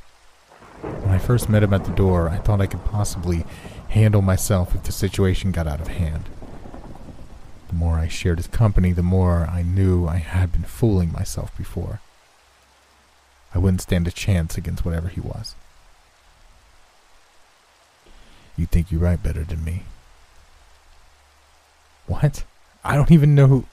When 0.81 1.12
I 1.12 1.17
first 1.19 1.48
met 1.48 1.63
him 1.63 1.74
at 1.74 1.86
the 1.86 1.91
door, 1.91 2.27
I 2.29 2.38
thought 2.38 2.60
I 2.60 2.67
could 2.67 2.83
possibly 2.83 3.45
handle 3.89 4.22
myself 4.22 4.75
if 4.75 4.83
the 4.83 4.91
situation 4.91 5.51
got 5.51 5.67
out 5.67 5.79
of 5.79 5.88
hand. 5.88 6.25
The 7.69 7.75
more 7.75 7.95
I 7.95 8.07
shared 8.07 8.39
his 8.39 8.48
company, 8.48 8.91
the 8.91 9.03
more 9.03 9.48
I 9.50 9.62
knew 9.62 10.07
I 10.07 10.17
had 10.17 10.51
been 10.51 10.63
fooling 10.63 11.12
myself 11.12 11.55
before. 11.57 12.01
I 13.55 13.60
wouldn't 13.60 13.81
stand 13.81 14.07
a 14.07 14.12
chance 14.12 14.57
against 14.57 14.83
whatever 14.83 15.07
he 15.07 15.22
was. 15.22 15.55
You 18.57 18.65
think 18.65 18.91
you 18.91 19.00
write 19.00 19.24
better 19.24 19.43
than 19.43 19.63
me, 19.63 19.83
what? 22.07 22.43
I 22.83 22.95
don't 22.95 23.12
even 23.12 23.36
know 23.36 23.48
who. 23.48 23.65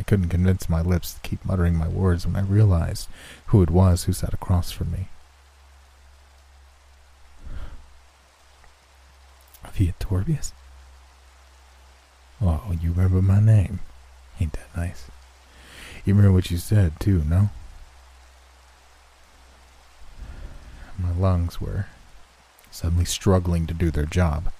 I 0.00 0.02
couldn't 0.02 0.30
convince 0.30 0.66
my 0.70 0.80
lips 0.80 1.12
to 1.12 1.20
keep 1.20 1.44
muttering 1.44 1.74
my 1.74 1.86
words 1.86 2.26
when 2.26 2.34
I 2.34 2.40
realized 2.40 3.06
who 3.48 3.62
it 3.62 3.68
was 3.68 4.04
who 4.04 4.14
sat 4.14 4.32
across 4.32 4.72
from 4.72 4.92
me. 4.92 5.08
Viatorbius? 9.76 10.52
Oh, 12.40 12.74
you 12.80 12.92
remember 12.92 13.20
my 13.20 13.40
name. 13.40 13.80
Ain't 14.40 14.54
that 14.54 14.74
nice? 14.74 15.10
You 16.06 16.14
remember 16.14 16.32
what 16.32 16.50
you 16.50 16.56
said, 16.56 16.98
too, 16.98 17.22
no? 17.28 17.50
My 20.98 21.12
lungs 21.12 21.60
were 21.60 21.88
suddenly 22.70 23.04
struggling 23.04 23.66
to 23.66 23.74
do 23.74 23.90
their 23.90 24.06
job. 24.06 24.50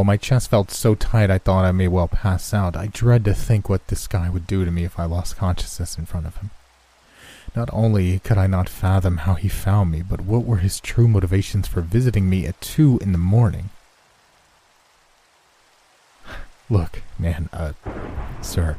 While 0.00 0.06
my 0.06 0.16
chest 0.16 0.48
felt 0.48 0.70
so 0.70 0.94
tight 0.94 1.30
I 1.30 1.36
thought 1.36 1.66
I 1.66 1.72
may 1.72 1.86
well 1.86 2.08
pass 2.08 2.54
out, 2.54 2.74
I 2.74 2.86
dread 2.86 3.22
to 3.26 3.34
think 3.34 3.68
what 3.68 3.88
this 3.88 4.06
guy 4.06 4.30
would 4.30 4.46
do 4.46 4.64
to 4.64 4.70
me 4.70 4.84
if 4.84 4.98
I 4.98 5.04
lost 5.04 5.36
consciousness 5.36 5.98
in 5.98 6.06
front 6.06 6.26
of 6.26 6.38
him. 6.38 6.48
Not 7.54 7.68
only 7.70 8.18
could 8.20 8.38
I 8.38 8.46
not 8.46 8.66
fathom 8.66 9.18
how 9.18 9.34
he 9.34 9.50
found 9.50 9.90
me, 9.90 10.00
but 10.00 10.22
what 10.22 10.46
were 10.46 10.56
his 10.56 10.80
true 10.80 11.06
motivations 11.06 11.68
for 11.68 11.82
visiting 11.82 12.30
me 12.30 12.46
at 12.46 12.58
two 12.62 12.98
in 13.02 13.12
the 13.12 13.18
morning? 13.18 13.68
Look, 16.70 17.02
man, 17.18 17.50
uh, 17.52 17.74
sir, 18.40 18.78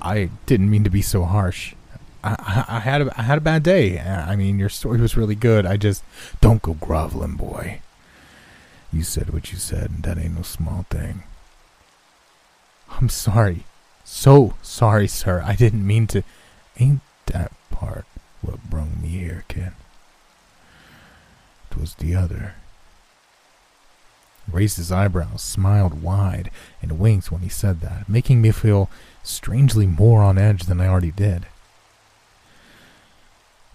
I 0.00 0.30
didn't 0.46 0.70
mean 0.70 0.84
to 0.84 0.90
be 0.90 1.02
so 1.02 1.24
harsh. 1.24 1.74
I, 2.22 2.36
I, 2.38 2.76
I, 2.76 2.78
had 2.78 3.02
a, 3.02 3.18
I 3.18 3.22
had 3.22 3.38
a 3.38 3.40
bad 3.40 3.64
day. 3.64 3.98
I 3.98 4.36
mean, 4.36 4.60
your 4.60 4.68
story 4.68 5.00
was 5.00 5.16
really 5.16 5.34
good. 5.34 5.66
I 5.66 5.76
just 5.76 6.04
don't 6.40 6.62
go 6.62 6.74
groveling, 6.74 7.34
boy. 7.34 7.80
You 8.92 9.02
said 9.02 9.30
what 9.32 9.52
you 9.52 9.58
said, 9.58 9.90
and 9.90 10.02
that 10.04 10.18
ain't 10.18 10.36
no 10.36 10.42
small 10.42 10.86
thing. 10.90 11.22
I'm 12.90 13.08
sorry. 13.08 13.64
So 14.04 14.54
sorry, 14.62 15.06
sir. 15.06 15.42
I 15.44 15.54
didn't 15.54 15.86
mean 15.86 16.06
to. 16.08 16.22
Ain't 16.78 17.00
that 17.26 17.52
part 17.70 18.06
what 18.40 18.70
brung 18.70 18.98
me 19.02 19.08
here, 19.08 19.44
kid? 19.48 19.72
Twas 21.70 21.94
the 21.94 22.14
other. 22.14 22.54
Raised 24.50 24.78
his 24.78 24.90
eyebrows, 24.90 25.42
smiled 25.42 26.02
wide, 26.02 26.50
and 26.80 26.98
winked 26.98 27.30
when 27.30 27.42
he 27.42 27.50
said 27.50 27.82
that, 27.82 28.08
making 28.08 28.40
me 28.40 28.50
feel 28.50 28.88
strangely 29.22 29.86
more 29.86 30.22
on 30.22 30.38
edge 30.38 30.62
than 30.62 30.80
I 30.80 30.86
already 30.86 31.10
did. 31.10 31.46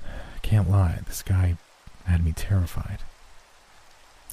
I 0.04 0.40
can't 0.42 0.70
lie, 0.70 1.00
this 1.06 1.22
guy 1.22 1.58
had 2.06 2.26
me 2.26 2.34
terrified. 2.36 3.00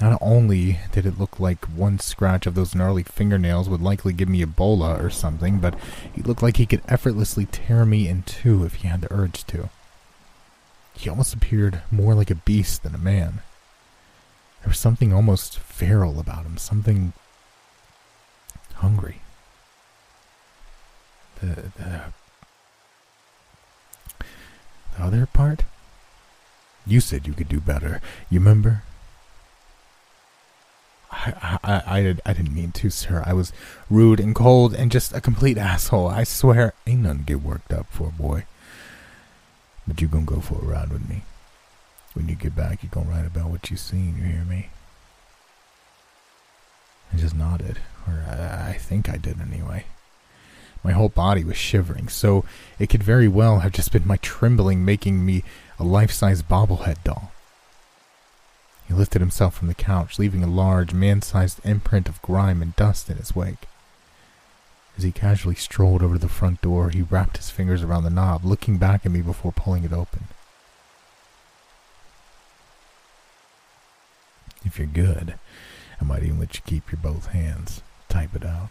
Not 0.00 0.18
only 0.22 0.78
did 0.92 1.04
it 1.04 1.18
look 1.18 1.38
like 1.38 1.66
one 1.66 1.98
scratch 1.98 2.46
of 2.46 2.54
those 2.54 2.74
gnarly 2.74 3.02
fingernails 3.02 3.68
would 3.68 3.82
likely 3.82 4.14
give 4.14 4.30
me 4.30 4.42
Ebola 4.42 5.02
or 5.02 5.10
something, 5.10 5.58
but 5.58 5.74
he 6.12 6.22
looked 6.22 6.42
like 6.42 6.56
he 6.56 6.64
could 6.64 6.80
effortlessly 6.88 7.44
tear 7.44 7.84
me 7.84 8.08
in 8.08 8.22
two 8.22 8.64
if 8.64 8.76
he 8.76 8.88
had 8.88 9.02
the 9.02 9.12
urge 9.12 9.44
to. 9.48 9.68
He 10.94 11.10
almost 11.10 11.34
appeared 11.34 11.82
more 11.90 12.14
like 12.14 12.30
a 12.30 12.34
beast 12.34 12.82
than 12.82 12.94
a 12.94 12.98
man. 12.98 13.42
There 14.60 14.68
was 14.68 14.78
something 14.78 15.12
almost 15.12 15.58
feral 15.58 16.18
about 16.18 16.44
him, 16.44 16.56
something 16.56 17.12
hungry. 18.74 19.20
The, 21.40 21.46
the, 21.76 22.02
the 24.96 25.02
other 25.02 25.26
part? 25.26 25.64
You 26.86 27.00
said 27.00 27.26
you 27.26 27.34
could 27.34 27.48
do 27.48 27.60
better. 27.60 28.00
You 28.30 28.40
remember? 28.40 28.82
I, 31.26 31.58
I, 31.62 31.98
I, 31.98 32.16
I 32.24 32.32
didn't 32.32 32.54
mean 32.54 32.72
to, 32.72 32.90
sir. 32.90 33.22
I 33.26 33.32
was 33.32 33.52
rude 33.88 34.20
and 34.20 34.34
cold 34.34 34.74
and 34.74 34.90
just 34.90 35.12
a 35.14 35.20
complete 35.20 35.58
asshole. 35.58 36.08
I 36.08 36.24
swear, 36.24 36.74
ain't 36.86 37.02
nothing 37.02 37.18
to 37.18 37.24
get 37.24 37.42
worked 37.42 37.72
up 37.72 37.86
for, 37.90 38.10
boy. 38.10 38.44
But 39.86 40.00
you 40.00 40.08
gonna 40.08 40.24
go 40.24 40.40
for 40.40 40.54
a 40.54 40.64
ride 40.64 40.90
with 40.90 41.08
me. 41.08 41.22
When 42.14 42.28
you 42.28 42.34
get 42.34 42.56
back, 42.56 42.82
you 42.82 42.88
gonna 42.88 43.10
write 43.10 43.26
about 43.26 43.50
what 43.50 43.70
you 43.70 43.76
seen, 43.76 44.16
you 44.16 44.24
hear 44.24 44.44
me? 44.44 44.70
I 47.12 47.16
just 47.16 47.34
nodded, 47.34 47.78
or 48.06 48.24
I, 48.28 48.70
I 48.70 48.72
think 48.74 49.08
I 49.08 49.16
did 49.16 49.40
anyway. 49.40 49.84
My 50.82 50.92
whole 50.92 51.08
body 51.08 51.44
was 51.44 51.56
shivering, 51.56 52.08
so 52.08 52.44
it 52.78 52.88
could 52.88 53.02
very 53.02 53.28
well 53.28 53.58
have 53.60 53.72
just 53.72 53.92
been 53.92 54.06
my 54.06 54.16
trembling 54.18 54.84
making 54.84 55.26
me 55.26 55.44
a 55.78 55.84
life-size 55.84 56.42
bobblehead 56.42 57.04
doll. 57.04 57.32
He 58.90 58.96
lifted 58.96 59.20
himself 59.20 59.54
from 59.54 59.68
the 59.68 59.74
couch, 59.74 60.18
leaving 60.18 60.42
a 60.42 60.48
large, 60.48 60.92
man-sized 60.92 61.64
imprint 61.64 62.08
of 62.08 62.20
grime 62.22 62.60
and 62.60 62.74
dust 62.74 63.08
in 63.08 63.18
his 63.18 63.36
wake. 63.36 63.68
As 64.98 65.04
he 65.04 65.12
casually 65.12 65.54
strolled 65.54 66.02
over 66.02 66.16
to 66.16 66.20
the 66.20 66.28
front 66.28 66.60
door, 66.60 66.90
he 66.90 67.02
wrapped 67.02 67.36
his 67.36 67.50
fingers 67.50 67.84
around 67.84 68.02
the 68.02 68.10
knob, 68.10 68.44
looking 68.44 68.78
back 68.78 69.06
at 69.06 69.12
me 69.12 69.22
before 69.22 69.52
pulling 69.52 69.84
it 69.84 69.92
open. 69.92 70.24
If 74.64 74.76
you're 74.76 74.88
good, 74.88 75.34
I 76.00 76.04
might 76.04 76.24
even 76.24 76.40
let 76.40 76.56
you 76.56 76.62
keep 76.66 76.90
your 76.90 77.00
both 77.00 77.26
hands. 77.26 77.82
Type 78.08 78.34
it 78.34 78.44
out. 78.44 78.70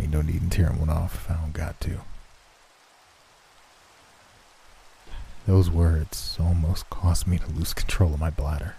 Ain't 0.00 0.10
no 0.10 0.20
need 0.20 0.42
in 0.42 0.50
tearing 0.50 0.80
one 0.80 0.90
off 0.90 1.14
if 1.14 1.30
I 1.30 1.34
don't 1.34 1.52
got 1.52 1.80
to. 1.82 2.00
Those 5.46 5.70
words 5.70 6.36
almost 6.40 6.90
caused 6.90 7.28
me 7.28 7.38
to 7.38 7.46
lose 7.52 7.72
control 7.72 8.14
of 8.14 8.18
my 8.18 8.30
bladder. 8.30 8.74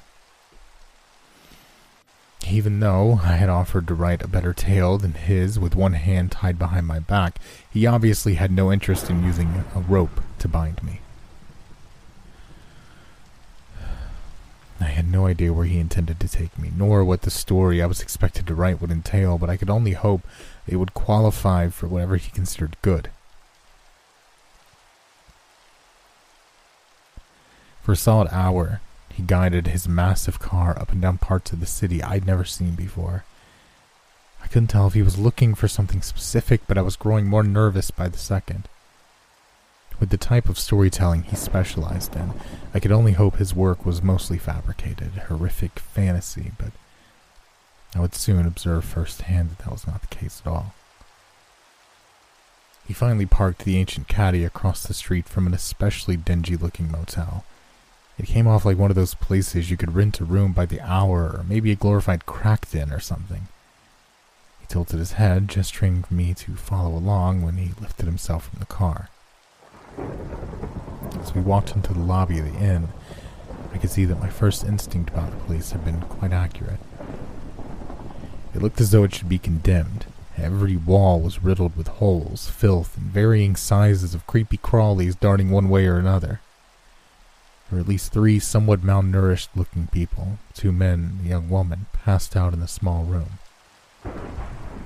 Even 2.49 2.79
though 2.79 3.19
I 3.21 3.33
had 3.33 3.47
offered 3.49 3.87
to 3.87 3.93
write 3.93 4.23
a 4.23 4.27
better 4.27 4.53
tale 4.53 4.97
than 4.97 5.13
his 5.13 5.59
with 5.59 5.75
one 5.75 5.93
hand 5.93 6.31
tied 6.31 6.57
behind 6.57 6.87
my 6.87 6.97
back, 6.97 7.37
he 7.69 7.85
obviously 7.85 8.35
had 8.35 8.51
no 8.51 8.71
interest 8.71 9.07
in 9.07 9.23
using 9.23 9.63
a 9.75 9.79
rope 9.81 10.21
to 10.39 10.47
bind 10.47 10.81
me. 10.81 11.01
I 14.81 14.85
had 14.85 15.11
no 15.11 15.27
idea 15.27 15.53
where 15.53 15.65
he 15.65 15.77
intended 15.77 16.19
to 16.21 16.27
take 16.27 16.57
me, 16.57 16.71
nor 16.75 17.05
what 17.05 17.21
the 17.21 17.29
story 17.29 17.83
I 17.83 17.85
was 17.85 18.01
expected 18.01 18.47
to 18.47 18.55
write 18.55 18.81
would 18.81 18.91
entail, 18.91 19.37
but 19.37 19.49
I 19.49 19.57
could 19.57 19.69
only 19.69 19.91
hope 19.91 20.21
it 20.65 20.77
would 20.77 20.95
qualify 20.95 21.69
for 21.69 21.87
whatever 21.87 22.15
he 22.15 22.31
considered 22.31 22.77
good. 22.81 23.11
For 27.83 27.91
a 27.91 27.97
solid 27.97 28.29
hour, 28.31 28.81
he 29.19 29.25
guided 29.25 29.67
his 29.67 29.85
massive 29.85 30.39
car 30.39 30.79
up 30.79 30.93
and 30.93 31.01
down 31.01 31.17
parts 31.17 31.51
of 31.51 31.59
the 31.59 31.65
city 31.65 32.01
I'd 32.01 32.25
never 32.25 32.45
seen 32.45 32.75
before. 32.75 33.25
I 34.41 34.47
couldn't 34.47 34.69
tell 34.69 34.87
if 34.87 34.93
he 34.93 35.01
was 35.01 35.17
looking 35.17 35.55
for 35.55 35.67
something 35.67 36.01
specific, 36.01 36.61
but 36.67 36.77
I 36.77 36.81
was 36.83 36.95
growing 36.95 37.27
more 37.27 37.43
nervous 37.43 37.91
by 37.91 38.07
the 38.07 38.17
second. 38.17 38.69
With 39.99 40.09
the 40.09 40.17
type 40.17 40.47
of 40.47 40.57
storytelling 40.57 41.23
he 41.23 41.35
specialized 41.35 42.15
in, 42.15 42.31
I 42.73 42.79
could 42.79 42.93
only 42.93 43.11
hope 43.11 43.35
his 43.35 43.53
work 43.53 43.85
was 43.85 44.01
mostly 44.01 44.37
fabricated, 44.37 45.11
horrific 45.27 45.79
fantasy, 45.79 46.53
but 46.57 46.71
I 47.93 47.99
would 47.99 48.15
soon 48.15 48.45
observe 48.45 48.85
firsthand 48.85 49.49
that 49.49 49.57
that 49.65 49.71
was 49.71 49.85
not 49.85 49.99
the 49.99 50.15
case 50.15 50.41
at 50.45 50.49
all. 50.49 50.73
He 52.87 52.93
finally 52.93 53.25
parked 53.25 53.65
the 53.65 53.77
ancient 53.77 54.07
caddy 54.07 54.45
across 54.45 54.83
the 54.83 54.93
street 54.93 55.27
from 55.27 55.45
an 55.45 55.53
especially 55.53 56.15
dingy 56.15 56.55
looking 56.55 56.89
motel. 56.89 57.43
It 58.19 58.25
came 58.25 58.47
off 58.47 58.65
like 58.65 58.77
one 58.77 58.91
of 58.91 58.95
those 58.95 59.13
places 59.13 59.71
you 59.71 59.77
could 59.77 59.95
rent 59.95 60.19
a 60.19 60.25
room 60.25 60.51
by 60.51 60.65
the 60.65 60.81
hour, 60.81 61.31
or 61.37 61.45
maybe 61.47 61.71
a 61.71 61.75
glorified 61.75 62.25
crack 62.25 62.69
den 62.69 62.91
or 62.91 62.99
something. 62.99 63.47
He 64.59 64.67
tilted 64.67 64.99
his 64.99 65.13
head, 65.13 65.47
gesturing 65.47 66.03
for 66.03 66.13
me 66.13 66.33
to 66.33 66.55
follow 66.55 66.97
along 66.97 67.41
when 67.41 67.55
he 67.55 67.71
lifted 67.79 68.05
himself 68.05 68.49
from 68.49 68.59
the 68.59 68.65
car. 68.65 69.09
As 71.21 71.33
we 71.33 71.39
walked 71.39 71.73
into 71.73 71.93
the 71.93 72.01
lobby 72.01 72.39
of 72.39 72.51
the 72.51 72.59
inn, 72.59 72.89
I 73.73 73.77
could 73.77 73.89
see 73.89 74.03
that 74.03 74.19
my 74.19 74.29
first 74.29 74.65
instinct 74.65 75.11
about 75.11 75.31
the 75.31 75.45
place 75.45 75.71
had 75.71 75.85
been 75.85 76.01
quite 76.01 76.33
accurate. 76.33 76.79
It 78.53 78.61
looked 78.61 78.81
as 78.81 78.91
though 78.91 79.05
it 79.05 79.15
should 79.15 79.29
be 79.29 79.39
condemned. 79.39 80.07
Every 80.37 80.75
wall 80.75 81.21
was 81.21 81.41
riddled 81.41 81.77
with 81.77 81.87
holes, 81.87 82.49
filth, 82.49 82.97
and 82.97 83.05
varying 83.07 83.55
sizes 83.55 84.13
of 84.13 84.27
creepy 84.27 84.57
crawlies 84.57 85.17
darting 85.17 85.51
one 85.51 85.69
way 85.69 85.85
or 85.85 85.97
another. 85.97 86.41
Were 87.71 87.79
at 87.79 87.87
least 87.87 88.11
three 88.11 88.39
somewhat 88.39 88.81
malnourished 88.81 89.49
looking 89.55 89.87
people, 89.87 90.39
two 90.53 90.71
men 90.71 91.17
and 91.19 91.25
a 91.25 91.29
young 91.29 91.49
woman, 91.49 91.85
passed 91.93 92.35
out 92.35 92.53
in 92.53 92.59
the 92.59 92.67
small 92.67 93.03
room. 93.03 93.37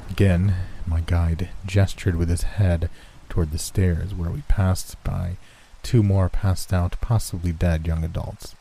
Again, 0.10 0.56
my 0.86 1.00
guide 1.00 1.50
gestured 1.66 2.16
with 2.18 2.30
his 2.30 2.44
head 2.44 2.90
toward 3.30 3.52
the 3.52 3.58
stairs, 3.58 4.14
where 4.14 4.30
we 4.30 4.42
passed 4.48 5.02
by 5.04 5.38
two 5.82 6.04
more 6.04 6.30
passed 6.30 6.74
out, 6.74 7.00
possibly 7.02 7.52
dead 7.52 7.88
young 7.88 8.04
adults. 8.04 8.56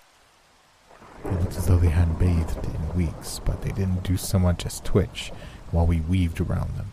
They 1.25 1.31
looked 1.31 1.57
as 1.57 1.67
though 1.67 1.79
they 1.79 1.89
hadn't 1.89 2.19
bathed 2.19 2.65
in 2.65 2.97
weeks, 2.97 3.41
but 3.45 3.63
they 3.63 3.71
didn't 3.71 4.03
do 4.03 4.17
so 4.17 4.39
much 4.39 4.65
as 4.67 4.81
twitch 4.81 5.33
while 5.71 5.87
we 5.87 6.01
weaved 6.01 6.41
around 6.41 6.77
them. 6.77 6.93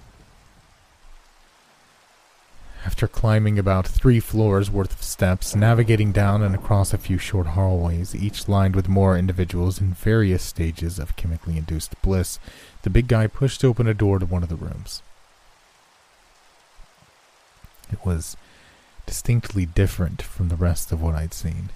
After 2.86 3.08
climbing 3.08 3.60
about 3.60 3.88
three 3.88 4.20
floors 4.20 4.72
worth 4.72 4.94
of 4.94 5.04
steps, 5.04 5.54
navigating 5.56 6.12
down 6.12 6.42
and 6.42 6.56
across 6.56 6.94
a 6.94 6.98
few 6.98 7.18
short 7.18 7.48
hallways, 7.48 8.16
each 8.16 8.48
lined 8.48 8.76
with 8.76 8.88
more 8.88 9.18
individuals 9.18 9.82
in 9.82 9.94
various 9.94 10.44
stages 10.44 10.98
of 10.98 11.16
chemically 11.18 11.58
induced 11.58 12.02
bliss, 12.02 12.40
the 12.84 12.90
big 12.90 13.08
guy 13.08 13.28
pushed 13.28 13.66
open 13.66 13.88
a 13.88 13.94
door 13.94 14.18
to 14.18 14.26
one 14.26 14.44
of 14.44 14.50
the 14.50 14.56
rooms. 14.56 15.02
It 17.92 18.06
was 18.06 18.38
distinctly 19.06 19.66
different 19.66 20.22
from 20.22 20.48
the 20.48 20.56
rest 20.56 20.92
of 20.92 21.02
what 21.02 21.16
I'd 21.16 21.34
seen. 21.34 21.70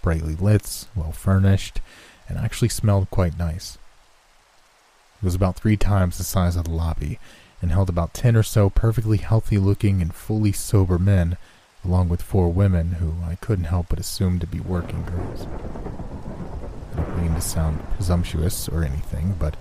Brightly 0.00 0.36
lit, 0.36 0.86
well 0.94 1.12
furnished, 1.12 1.80
and 2.28 2.38
actually 2.38 2.68
smelled 2.68 3.10
quite 3.10 3.36
nice. 3.36 3.78
It 5.20 5.24
was 5.24 5.34
about 5.34 5.56
three 5.56 5.76
times 5.76 6.18
the 6.18 6.24
size 6.24 6.54
of 6.54 6.64
the 6.64 6.70
lobby 6.70 7.18
and 7.66 7.72
held 7.72 7.88
about 7.88 8.14
ten 8.14 8.36
or 8.36 8.44
so 8.44 8.70
perfectly 8.70 9.18
healthy 9.18 9.58
looking 9.58 10.00
and 10.00 10.14
fully 10.14 10.52
sober 10.52 11.00
men, 11.00 11.36
along 11.84 12.08
with 12.08 12.22
four 12.22 12.48
women 12.48 12.92
who 12.92 13.12
I 13.28 13.34
couldn't 13.34 13.64
help 13.64 13.88
but 13.88 13.98
assume 13.98 14.38
to 14.38 14.46
be 14.46 14.60
working 14.60 15.04
girls. 15.04 15.48
I 16.92 17.00
don't 17.00 17.20
mean 17.20 17.34
to 17.34 17.40
sound 17.40 17.82
presumptuous 17.96 18.68
or 18.68 18.84
anything, 18.84 19.34
but 19.36 19.56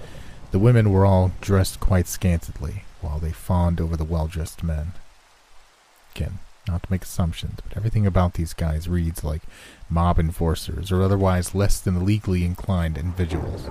the 0.52 0.60
women 0.60 0.91
were 0.91 1.04
all 1.04 1.32
dressed 1.41 1.80
quite 1.80 2.06
scantily, 2.06 2.84
while 3.02 3.18
they 3.18 3.32
fawned 3.32 3.82
over 3.82 3.98
the 3.98 4.04
well 4.04 4.28
dressed 4.28 4.62
men. 4.62 4.91
Again, 6.15 6.38
not 6.68 6.84
to 6.84 6.91
make 6.91 7.02
assumptions, 7.02 7.58
but 7.68 7.76
everything 7.76 8.06
about 8.06 8.36
these 8.36 8.54
guys 8.54 8.88
reads 8.88 9.24
like 9.24 9.41
mob 9.89 10.20
enforcers 10.20 10.91
or 10.91 11.02
otherwise 11.02 11.56
less 11.56 11.80
than 11.80 12.06
legally 12.06 12.46
inclined 12.46 13.00
individuals. 13.00 13.68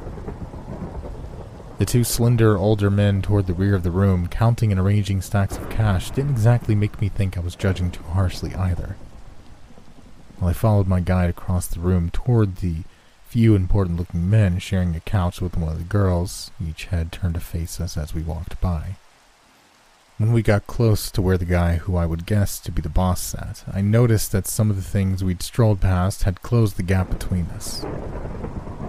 The 1.76 1.84
two 1.84 2.04
slender 2.04 2.56
older 2.56 2.88
men 2.88 3.20
toward 3.20 3.48
the 3.48 3.52
rear 3.52 3.74
of 3.74 3.82
the 3.82 3.90
room, 3.90 4.28
counting 4.28 4.70
and 4.70 4.80
arranging 4.80 5.20
stacks 5.20 5.56
of 5.56 5.68
cash, 5.70 6.12
didn't 6.12 6.30
exactly 6.30 6.76
make 6.76 7.00
me 7.00 7.08
think 7.08 7.36
I 7.36 7.40
was 7.40 7.56
judging 7.56 7.90
too 7.90 8.04
harshly 8.04 8.54
either. 8.54 8.96
While 10.38 10.50
I 10.50 10.52
followed 10.52 10.86
my 10.86 11.00
guide 11.00 11.30
across 11.30 11.66
the 11.66 11.80
room 11.80 12.10
toward 12.10 12.56
the 12.56 12.84
few 13.26 13.56
important 13.56 13.98
looking 13.98 14.30
men 14.30 14.60
sharing 14.60 14.94
a 14.94 15.00
couch 15.00 15.40
with 15.40 15.56
one 15.56 15.72
of 15.72 15.78
the 15.78 15.84
girls, 15.84 16.52
each 16.64 16.84
head 16.86 17.10
turned 17.10 17.34
to 17.34 17.40
face 17.40 17.80
us 17.80 17.96
as 17.96 18.14
we 18.14 18.22
walked 18.22 18.60
by. 18.60 18.94
When 20.16 20.32
we 20.32 20.42
got 20.42 20.68
close 20.68 21.10
to 21.10 21.20
where 21.20 21.36
the 21.36 21.44
guy 21.44 21.78
who 21.78 21.96
I 21.96 22.06
would 22.06 22.24
guess 22.24 22.60
to 22.60 22.70
be 22.70 22.82
the 22.82 22.88
boss 22.88 23.20
sat, 23.20 23.64
I 23.72 23.80
noticed 23.80 24.30
that 24.30 24.46
some 24.46 24.70
of 24.70 24.76
the 24.76 24.82
things 24.82 25.24
we'd 25.24 25.42
strolled 25.42 25.80
past 25.80 26.22
had 26.22 26.42
closed 26.42 26.76
the 26.76 26.84
gap 26.84 27.10
between 27.10 27.46
us. 27.46 27.84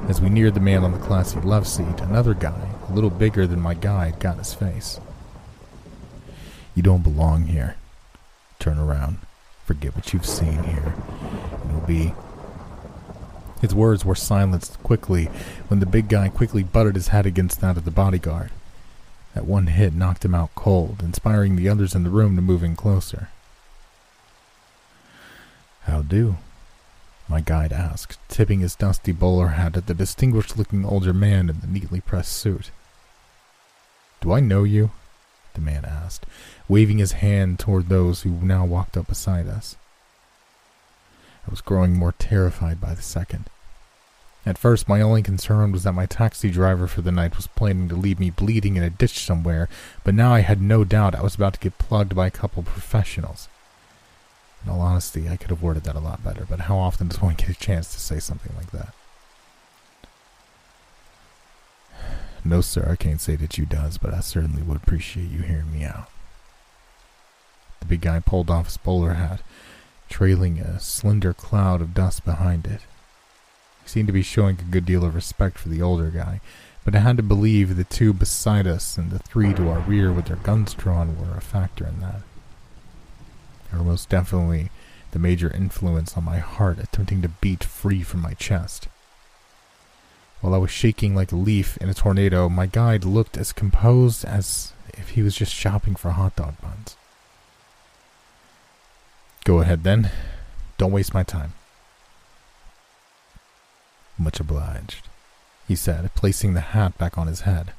As 0.08 0.22
we 0.22 0.30
neared 0.30 0.54
the 0.54 0.60
man 0.60 0.84
on 0.84 0.92
the 0.92 1.00
classy 1.00 1.40
love 1.40 1.68
seat, 1.68 2.00
another 2.00 2.36
guy, 2.36 2.70
a 2.88 2.94
little 2.94 3.10
bigger 3.10 3.48
than 3.48 3.60
my 3.60 3.74
guide, 3.74 4.20
got 4.20 4.38
his 4.38 4.54
face. 4.54 5.00
You 6.76 6.84
don't 6.84 7.02
belong 7.02 7.48
here. 7.48 7.76
Turn 8.60 8.78
around. 8.78 9.18
Forget 9.66 9.96
what 9.96 10.14
you've 10.14 10.26
seen 10.26 10.62
here. 10.64 10.94
It'll 11.68 11.88
be. 11.88 12.14
His 13.62 13.74
words 13.74 14.06
were 14.06 14.14
silenced 14.14 14.82
quickly 14.84 15.26
when 15.70 15.80
the 15.80 15.88
big 15.88 16.08
guy 16.08 16.30
quickly 16.30 16.62
butted 16.62 16.94
his 16.94 17.08
head 17.08 17.26
against 17.26 17.60
that 17.62 17.78
of 17.78 17.86
the 17.86 17.90
bodyguard. 17.90 18.52
That 19.34 19.46
one 19.46 19.68
hit 19.68 19.94
knocked 19.94 20.24
him 20.24 20.36
out 20.36 20.54
cold, 20.54 21.02
inspiring 21.02 21.56
the 21.56 21.68
others 21.68 21.96
in 21.96 22.04
the 22.04 22.12
room 22.12 22.36
to 22.36 22.44
move 22.44 22.64
in 22.64 22.76
closer. 22.76 23.30
How 25.84 26.04
do? 26.04 26.38
My 27.28 27.42
guide 27.42 27.74
asked, 27.74 28.20
tipping 28.30 28.60
his 28.60 28.76
dusty 28.76 29.12
bowler 29.12 29.50
hat 29.50 29.76
at 29.76 29.88
the 29.88 29.94
distinguished 29.94 30.58
looking 30.58 30.86
older 30.86 31.14
man 31.14 31.50
in 31.50 31.60
the 31.60 31.68
neatly 31.68 32.02
pressed 32.02 32.34
suit. 32.34 32.72
Do 34.22 34.32
I 34.32 34.40
know 34.40 34.64
you? 34.64 34.92
the 35.56 35.62
man 35.62 35.86
asked, 35.86 36.26
waving 36.68 37.00
his 37.00 37.14
hand 37.14 37.58
toward 37.58 37.90
those 37.90 38.22
who 38.22 38.30
now 38.30 38.66
walked 38.66 38.98
up 38.98 39.08
beside 39.08 39.48
us. 39.48 39.76
I 41.48 41.52
was 41.52 41.62
growing 41.62 41.94
more 41.94 42.12
terrified 42.12 42.82
by 42.82 42.94
the 42.94 43.02
second. 43.02 43.50
At 44.46 44.58
first, 44.60 44.88
my 44.88 45.02
only 45.02 45.24
concern 45.24 45.72
was 45.72 45.84
that 45.84 45.94
my 45.94 46.06
taxi 46.06 46.52
driver 46.52 46.86
for 46.86 47.02
the 47.02 47.12
night 47.12 47.36
was 47.36 47.48
planning 47.48 47.90
to 47.90 47.96
leave 47.96 48.20
me 48.20 48.30
bleeding 48.30 48.76
in 48.76 48.84
a 48.84 48.92
ditch 48.92 49.20
somewhere, 49.20 49.68
but 50.04 50.14
now 50.14 50.34
I 50.34 50.42
had 50.42 50.62
no 50.62 50.84
doubt 50.84 51.16
I 51.16 51.24
was 51.24 51.34
about 51.34 51.54
to 51.54 51.60
get 51.60 51.80
plugged 51.80 52.16
by 52.16 52.28
a 52.28 52.32
couple 52.32 52.60
of 52.60 52.68
professionals. 52.68 53.48
In 54.66 54.72
all 54.72 54.82
honesty, 54.82 55.30
I 55.30 55.38
could 55.38 55.52
have 55.52 55.62
worded 55.62 55.84
that 55.84 55.96
a 55.96 56.00
lot 56.00 56.24
better, 56.24 56.46
but 56.50 56.62
how 56.62 56.78
often 56.78 57.08
does 57.08 57.22
one 57.22 57.36
get 57.36 57.50
a 57.50 57.54
chance 57.54 57.94
to 57.94 58.00
say 58.00 58.20
something 58.20 58.54
like 58.56 58.72
that? 58.72 58.94
No, 62.48 62.62
sir, 62.62 62.88
I 62.88 62.96
can't 62.96 63.22
say 63.22 63.36
that 63.38 63.58
you 63.58 63.66
does, 63.66 63.98
but 63.98 64.14
I 64.14 64.20
certainly 64.20 64.62
would 64.62 64.78
appreciate 64.78 65.32
you 65.32 65.40
hearing 65.40 65.74
me 65.74 65.84
out. 65.84 66.10
The 67.80 67.88
big 67.88 68.02
guy 68.02 68.20
pulled 68.20 68.52
off 68.52 68.66
his 68.66 68.78
bowler 68.78 69.14
hat, 69.14 69.42
trailing 70.10 70.60
a 70.60 70.80
slender 70.80 71.34
cloud 71.34 71.82
of 71.82 71.96
dust 71.96 72.24
behind 72.24 72.68
it. 72.68 72.82
He 73.84 73.90
seemed 73.90 74.08
to 74.08 74.14
be 74.14 74.22
showing 74.22 74.60
a 74.60 74.72
good 74.72 74.86
deal 74.86 75.04
of 75.04 75.16
respect 75.16 75.58
for 75.58 75.70
the 75.70 75.82
older 75.82 76.12
guy, 76.12 76.40
but 76.84 76.96
I 76.96 77.00
had 77.00 77.18
to 77.18 77.24
believe 77.24 77.76
the 77.76 77.84
two 77.84 78.14
beside 78.14 78.68
us 78.68 78.96
and 78.98 79.12
the 79.12 79.20
three 79.20 79.54
to 79.56 79.70
our 79.70 79.80
rear 79.80 80.12
with 80.12 80.26
their 80.26 80.38
guns 80.38 80.76
drawn 80.76 81.18
were 81.18 81.36
a 81.36 81.42
factor 81.42 81.88
in 81.88 82.00
that. 82.02 82.22
Were 83.78 83.84
most 83.84 84.10
definitely 84.10 84.70
the 85.12 85.20
major 85.20 85.52
influence 85.52 86.16
on 86.16 86.24
my 86.24 86.38
heart 86.38 86.80
attempting 86.80 87.22
to 87.22 87.30
beat 87.30 87.64
free 87.64 88.04
from 88.04 88.22
my 88.22 88.34
chest. 88.34 88.88
While 90.42 90.54
I 90.54 90.58
was 90.58 90.72
shaking 90.72 91.16
like 91.16 91.32
a 91.32 91.36
leaf 91.38 91.78
in 91.78 91.90
a 91.90 91.94
tornado, 91.94 92.48
my 92.48 92.68
guide 92.68 93.04
looked 93.04 93.38
as 93.38 93.52
composed 93.52 94.24
as 94.24 94.74
if 94.94 95.10
he 95.10 95.24
was 95.24 95.36
just 95.36 95.54
shopping 95.54 95.96
for 95.96 96.12
hot 96.12 96.36
dog 96.36 96.56
buns. 96.62 96.96
Go 99.44 99.60
ahead 99.60 99.84
then. 99.84 100.12
Don't 100.78 100.92
waste 100.92 101.14
my 101.14 101.24
time. 101.24 101.54
Much 104.18 104.40
obliged, 104.40 105.08
he 105.68 105.76
said, 105.76 106.14
placing 106.16 106.54
the 106.54 106.62
hat 106.62 106.98
back 106.98 107.18
on 107.18 107.28
his 107.28 107.42
head. 107.42 107.74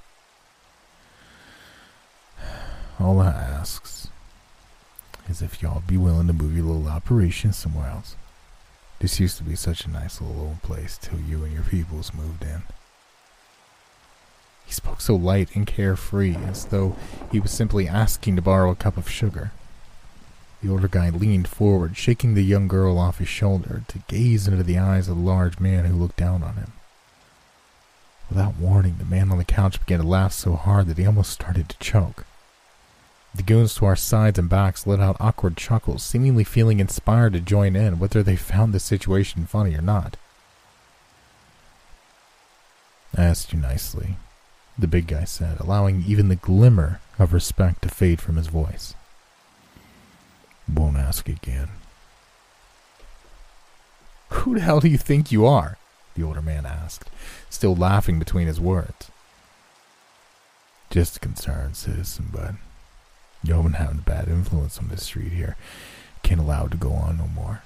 All 3.00 3.20
I 3.20 3.28
asks 3.28 4.05
is 5.28 5.42
if 5.42 5.62
y'all 5.62 5.82
be 5.86 5.96
willing 5.96 6.26
to 6.26 6.32
move 6.32 6.56
your 6.56 6.66
little 6.66 6.88
operation 6.88 7.52
somewhere 7.52 7.88
else. 7.88 8.16
This 9.00 9.20
used 9.20 9.36
to 9.38 9.42
be 9.42 9.56
such 9.56 9.84
a 9.84 9.90
nice 9.90 10.20
little 10.20 10.40
old 10.40 10.62
place 10.62 10.98
till 11.00 11.20
you 11.20 11.44
and 11.44 11.52
your 11.52 11.62
peoples 11.62 12.14
moved 12.14 12.42
in. 12.42 12.62
He 14.64 14.72
spoke 14.72 15.00
so 15.00 15.14
light 15.14 15.54
and 15.54 15.66
carefree, 15.66 16.34
as 16.34 16.66
though 16.66 16.96
he 17.30 17.38
was 17.38 17.52
simply 17.52 17.86
asking 17.86 18.36
to 18.36 18.42
borrow 18.42 18.70
a 18.70 18.76
cup 18.76 18.96
of 18.96 19.08
sugar. 19.08 19.52
The 20.62 20.70
older 20.70 20.88
guy 20.88 21.10
leaned 21.10 21.46
forward, 21.46 21.96
shaking 21.96 22.34
the 22.34 22.42
young 22.42 22.66
girl 22.66 22.98
off 22.98 23.18
his 23.18 23.28
shoulder 23.28 23.82
to 23.86 23.98
gaze 24.08 24.48
into 24.48 24.64
the 24.64 24.78
eyes 24.78 25.08
of 25.08 25.16
the 25.16 25.22
large 25.22 25.60
man 25.60 25.84
who 25.84 25.94
looked 25.94 26.16
down 26.16 26.42
on 26.42 26.54
him. 26.54 26.72
Without 28.28 28.56
warning, 28.56 28.96
the 28.98 29.04
man 29.04 29.30
on 29.30 29.38
the 29.38 29.44
couch 29.44 29.78
began 29.78 30.00
to 30.00 30.06
laugh 30.06 30.32
so 30.32 30.54
hard 30.54 30.88
that 30.88 30.98
he 30.98 31.06
almost 31.06 31.30
started 31.30 31.68
to 31.68 31.78
choke. 31.78 32.24
The 33.36 33.42
goons 33.42 33.74
to 33.74 33.84
our 33.84 33.96
sides 33.96 34.38
and 34.38 34.48
backs 34.48 34.86
let 34.86 34.98
out 34.98 35.18
awkward 35.20 35.58
chuckles, 35.58 36.02
seemingly 36.02 36.42
feeling 36.42 36.80
inspired 36.80 37.34
to 37.34 37.40
join 37.40 37.76
in, 37.76 37.98
whether 37.98 38.22
they 38.22 38.34
found 38.34 38.72
the 38.72 38.80
situation 38.80 39.44
funny 39.44 39.74
or 39.74 39.82
not. 39.82 40.16
I 43.14 43.24
asked 43.24 43.52
you 43.52 43.58
nicely, 43.58 44.16
the 44.78 44.86
big 44.86 45.06
guy 45.06 45.24
said, 45.24 45.60
allowing 45.60 46.02
even 46.06 46.28
the 46.28 46.36
glimmer 46.36 47.00
of 47.18 47.34
respect 47.34 47.82
to 47.82 47.90
fade 47.90 48.22
from 48.22 48.36
his 48.36 48.46
voice. 48.46 48.94
Won't 50.72 50.96
ask 50.96 51.28
again. 51.28 51.68
Who 54.30 54.54
the 54.54 54.60
hell 54.60 54.80
do 54.80 54.88
you 54.88 54.98
think 54.98 55.30
you 55.30 55.44
are? 55.44 55.76
the 56.14 56.22
older 56.22 56.40
man 56.40 56.64
asked, 56.64 57.10
still 57.50 57.76
laughing 57.76 58.18
between 58.18 58.46
his 58.46 58.58
words. 58.58 59.10
Just 60.88 61.18
a 61.18 61.20
concerned 61.20 61.76
citizen, 61.76 62.30
but 63.42 63.50
you 63.50 63.62
been 63.62 63.72
having 63.74 63.98
a 63.98 64.02
bad 64.02 64.28
influence 64.28 64.78
on 64.78 64.88
this 64.88 65.04
street 65.04 65.32
here. 65.32 65.56
Can't 66.22 66.40
allow 66.40 66.66
it 66.66 66.70
to 66.72 66.76
go 66.76 66.92
on 66.92 67.18
no 67.18 67.26
more. 67.28 67.62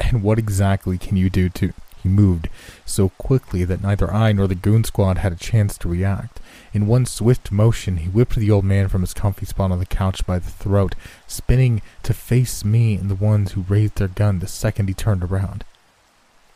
And 0.00 0.22
what 0.22 0.38
exactly 0.38 0.98
can 0.98 1.16
you 1.16 1.28
do 1.28 1.48
to 1.50 1.72
he 2.02 2.08
moved 2.08 2.48
so 2.86 3.10
quickly 3.10 3.64
that 3.64 3.82
neither 3.82 4.12
I 4.12 4.32
nor 4.32 4.46
the 4.46 4.54
goon 4.54 4.84
squad 4.84 5.18
had 5.18 5.32
a 5.32 5.36
chance 5.36 5.76
to 5.78 5.88
react. 5.88 6.40
In 6.72 6.86
one 6.86 7.06
swift 7.06 7.50
motion, 7.50 7.98
he 7.98 8.08
whipped 8.08 8.36
the 8.36 8.50
old 8.50 8.64
man 8.64 8.88
from 8.88 9.00
his 9.00 9.14
comfy 9.14 9.46
spot 9.46 9.72
on 9.72 9.78
the 9.78 9.86
couch 9.86 10.24
by 10.24 10.38
the 10.38 10.50
throat, 10.50 10.94
spinning 11.26 11.82
to 12.04 12.14
face 12.14 12.64
me 12.64 12.94
and 12.94 13.10
the 13.10 13.14
ones 13.14 13.52
who 13.52 13.62
raised 13.62 13.96
their 13.96 14.08
gun 14.08 14.38
the 14.38 14.46
second 14.46 14.88
he 14.88 14.94
turned 14.94 15.24
around. 15.24 15.64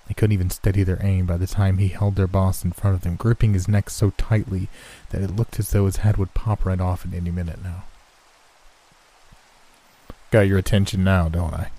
They 0.08 0.14
couldn't 0.14 0.32
even 0.32 0.50
steady 0.50 0.82
their 0.82 0.98
aim 1.00 1.26
by 1.26 1.36
the 1.36 1.46
time 1.46 1.78
he 1.78 1.88
held 1.88 2.16
their 2.16 2.26
boss 2.26 2.64
in 2.64 2.72
front 2.72 2.96
of 2.96 3.02
them, 3.02 3.16
gripping 3.16 3.54
his 3.54 3.68
neck 3.68 3.88
so 3.88 4.10
tightly 4.10 4.68
that 5.10 5.22
it 5.22 5.36
looked 5.36 5.58
as 5.58 5.70
though 5.70 5.86
his 5.86 5.98
head 5.98 6.16
would 6.16 6.34
pop 6.34 6.64
right 6.64 6.80
off 6.80 7.06
at 7.06 7.14
any 7.14 7.30
minute 7.30 7.62
now. 7.62 7.84
Got 10.30 10.48
your 10.48 10.58
attention 10.58 11.04
now, 11.04 11.28
don't 11.28 11.54
I? 11.54 11.70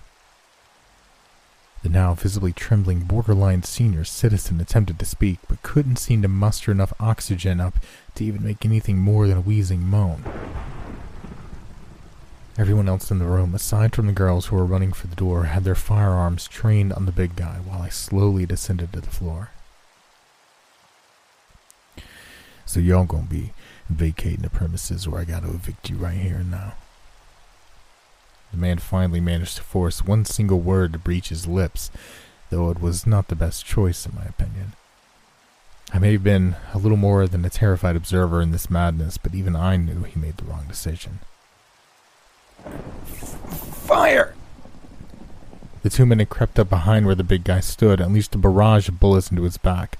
The 1.83 1.89
now 1.89 2.13
visibly 2.13 2.53
trembling 2.53 3.01
borderline 3.01 3.63
senior 3.63 4.05
citizen 4.05 4.61
attempted 4.61 4.99
to 4.99 5.05
speak, 5.05 5.39
but 5.49 5.61
couldn't 5.63 5.97
seem 5.97 6.21
to 6.21 6.29
muster 6.29 6.71
enough 6.71 6.93
oxygen 6.97 7.59
up 7.59 7.75
to 8.15 8.23
even 8.23 8.43
make 8.43 8.63
anything 8.63 8.99
more 8.99 9.27
than 9.27 9.39
a 9.39 9.41
wheezing 9.41 9.81
moan. 9.81 10.23
Everyone 12.55 12.87
else 12.87 13.09
in 13.09 13.17
the 13.17 13.25
room, 13.25 13.55
aside 13.55 13.95
from 13.95 14.05
the 14.05 14.13
girls 14.13 14.45
who 14.45 14.55
were 14.55 14.65
running 14.65 14.93
for 14.93 15.07
the 15.07 15.15
door, 15.15 15.45
had 15.45 15.63
their 15.63 15.73
firearms 15.73 16.47
trained 16.47 16.93
on 16.93 17.07
the 17.07 17.11
big 17.11 17.35
guy 17.35 17.55
while 17.65 17.81
I 17.81 17.89
slowly 17.89 18.45
descended 18.45 18.93
to 18.93 19.01
the 19.01 19.09
floor. 19.09 19.49
So 22.67 22.79
y'all 22.79 23.05
gonna 23.05 23.23
be 23.23 23.53
vacating 23.89 24.41
the 24.41 24.51
premises 24.51 25.07
or 25.07 25.19
I 25.19 25.23
gotta 25.23 25.49
evict 25.49 25.89
you 25.89 25.97
right 25.97 26.17
here 26.17 26.37
and 26.37 26.51
now. 26.51 26.73
The 28.51 28.57
man 28.57 28.77
finally 28.77 29.19
managed 29.19 29.57
to 29.57 29.63
force 29.63 30.05
one 30.05 30.23
single 30.25 30.59
word 30.59 30.93
to 30.93 30.99
breach 30.99 31.29
his 31.29 31.47
lips, 31.47 31.89
though 32.51 32.69
it 32.69 32.79
was 32.79 33.07
not 33.07 33.29
the 33.29 33.35
best 33.35 33.65
choice, 33.65 34.05
in 34.05 34.13
my 34.13 34.25
opinion. 34.25 34.73
I 35.91 35.97
may 35.97 36.11
have 36.13 36.23
been 36.23 36.55
a 36.71 36.77
little 36.77 36.97
more 36.97 37.27
than 37.27 37.45
a 37.45 37.49
terrified 37.49 37.95
observer 37.95 38.43
in 38.43 38.51
this 38.51 38.69
madness, 38.69 39.17
but 39.17 39.33
even 39.33 39.55
I 39.55 39.75
knew 39.75 40.03
he 40.03 40.19
made 40.19 40.37
the 40.37 40.45
wrong 40.45 40.65
decision. 40.67 41.19
Fire! 43.85 44.35
The 45.81 45.89
two 45.89 46.05
men 46.05 46.19
had 46.19 46.29
crept 46.29 46.57
up 46.57 46.69
behind 46.69 47.05
where 47.05 47.15
the 47.15 47.23
big 47.23 47.43
guy 47.43 47.59
stood, 47.59 47.99
and 47.99 48.07
unleashed 48.07 48.33
a 48.35 48.37
barrage 48.37 48.87
of 48.87 48.99
bullets 48.99 49.29
into 49.29 49.43
his 49.43 49.57
back. 49.57 49.99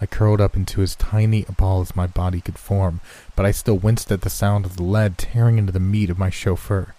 I 0.00 0.06
curled 0.06 0.40
up 0.40 0.56
into 0.56 0.82
as 0.82 0.96
tiny 0.96 1.44
a 1.48 1.52
ball 1.52 1.80
as 1.82 1.94
my 1.94 2.06
body 2.06 2.40
could 2.40 2.58
form, 2.58 3.00
but 3.36 3.46
I 3.46 3.50
still 3.52 3.76
winced 3.76 4.10
at 4.10 4.22
the 4.22 4.30
sound 4.30 4.64
of 4.64 4.76
the 4.76 4.82
lead 4.82 5.18
tearing 5.18 5.58
into 5.58 5.70
the 5.70 5.78
meat 5.78 6.10
of 6.10 6.18
my 6.18 6.30
chauffeur. 6.30 6.94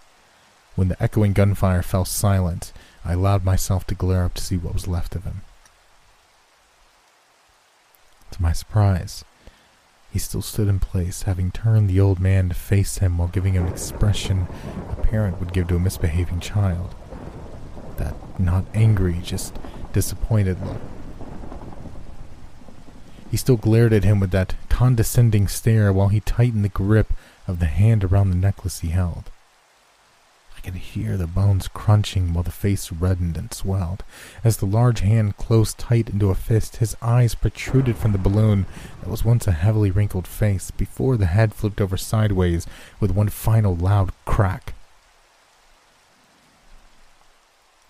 When 0.75 0.87
the 0.87 1.03
echoing 1.03 1.33
gunfire 1.33 1.81
fell 1.81 2.05
silent, 2.05 2.71
I 3.03 3.13
allowed 3.13 3.43
myself 3.43 3.85
to 3.87 3.95
glare 3.95 4.23
up 4.23 4.35
to 4.35 4.43
see 4.43 4.57
what 4.57 4.73
was 4.73 4.87
left 4.87 5.15
of 5.15 5.23
him. 5.23 5.41
To 8.31 8.41
my 8.41 8.53
surprise, 8.53 9.25
he 10.13 10.19
still 10.19 10.43
stood 10.43 10.67
in 10.67 10.79
place, 10.79 11.23
having 11.23 11.49
turned 11.49 11.89
the 11.89 11.99
old 11.99 12.19
man 12.19 12.49
to 12.49 12.53
face 12.53 12.99
him 12.99 13.17
while 13.17 13.29
giving 13.29 13.55
him 13.55 13.65
an 13.65 13.73
expression 13.73 14.45
a 14.91 14.95
parent 14.95 15.39
would 15.39 15.51
give 15.51 15.67
to 15.67 15.75
a 15.75 15.79
misbehaving 15.79 16.39
child. 16.39 16.93
That 17.97 18.13
not 18.39 18.63
angry, 18.75 19.21
just 19.23 19.57
disappointed 19.91 20.63
look. 20.63 20.77
He 23.31 23.37
still 23.37 23.57
glared 23.57 23.91
at 23.91 24.03
him 24.03 24.19
with 24.19 24.29
that 24.29 24.53
condescending 24.69 25.47
stare 25.47 25.91
while 25.91 26.09
he 26.09 26.19
tightened 26.19 26.63
the 26.63 26.69
grip 26.69 27.11
of 27.47 27.57
the 27.57 27.65
hand 27.65 28.03
around 28.03 28.29
the 28.29 28.35
necklace 28.35 28.81
he 28.81 28.89
held. 28.89 29.31
Could 30.63 30.75
hear 30.75 31.17
the 31.17 31.27
bones 31.27 31.67
crunching 31.67 32.33
while 32.33 32.43
the 32.43 32.49
face 32.49 32.89
reddened 32.89 33.35
and 33.35 33.53
swelled. 33.53 34.01
As 34.45 34.55
the 34.57 34.65
large 34.65 35.01
hand 35.01 35.35
closed 35.35 35.77
tight 35.77 36.07
into 36.07 36.29
a 36.29 36.35
fist, 36.35 36.77
his 36.77 36.95
eyes 37.01 37.35
protruded 37.35 37.97
from 37.97 38.13
the 38.13 38.17
balloon 38.17 38.65
that 39.01 39.09
was 39.09 39.25
once 39.25 39.45
a 39.45 39.51
heavily 39.51 39.91
wrinkled 39.91 40.25
face 40.25 40.71
before 40.71 41.17
the 41.17 41.25
head 41.25 41.53
flipped 41.53 41.81
over 41.81 41.97
sideways 41.97 42.65
with 43.01 43.11
one 43.11 43.27
final 43.27 43.75
loud 43.75 44.13
crack. 44.23 44.73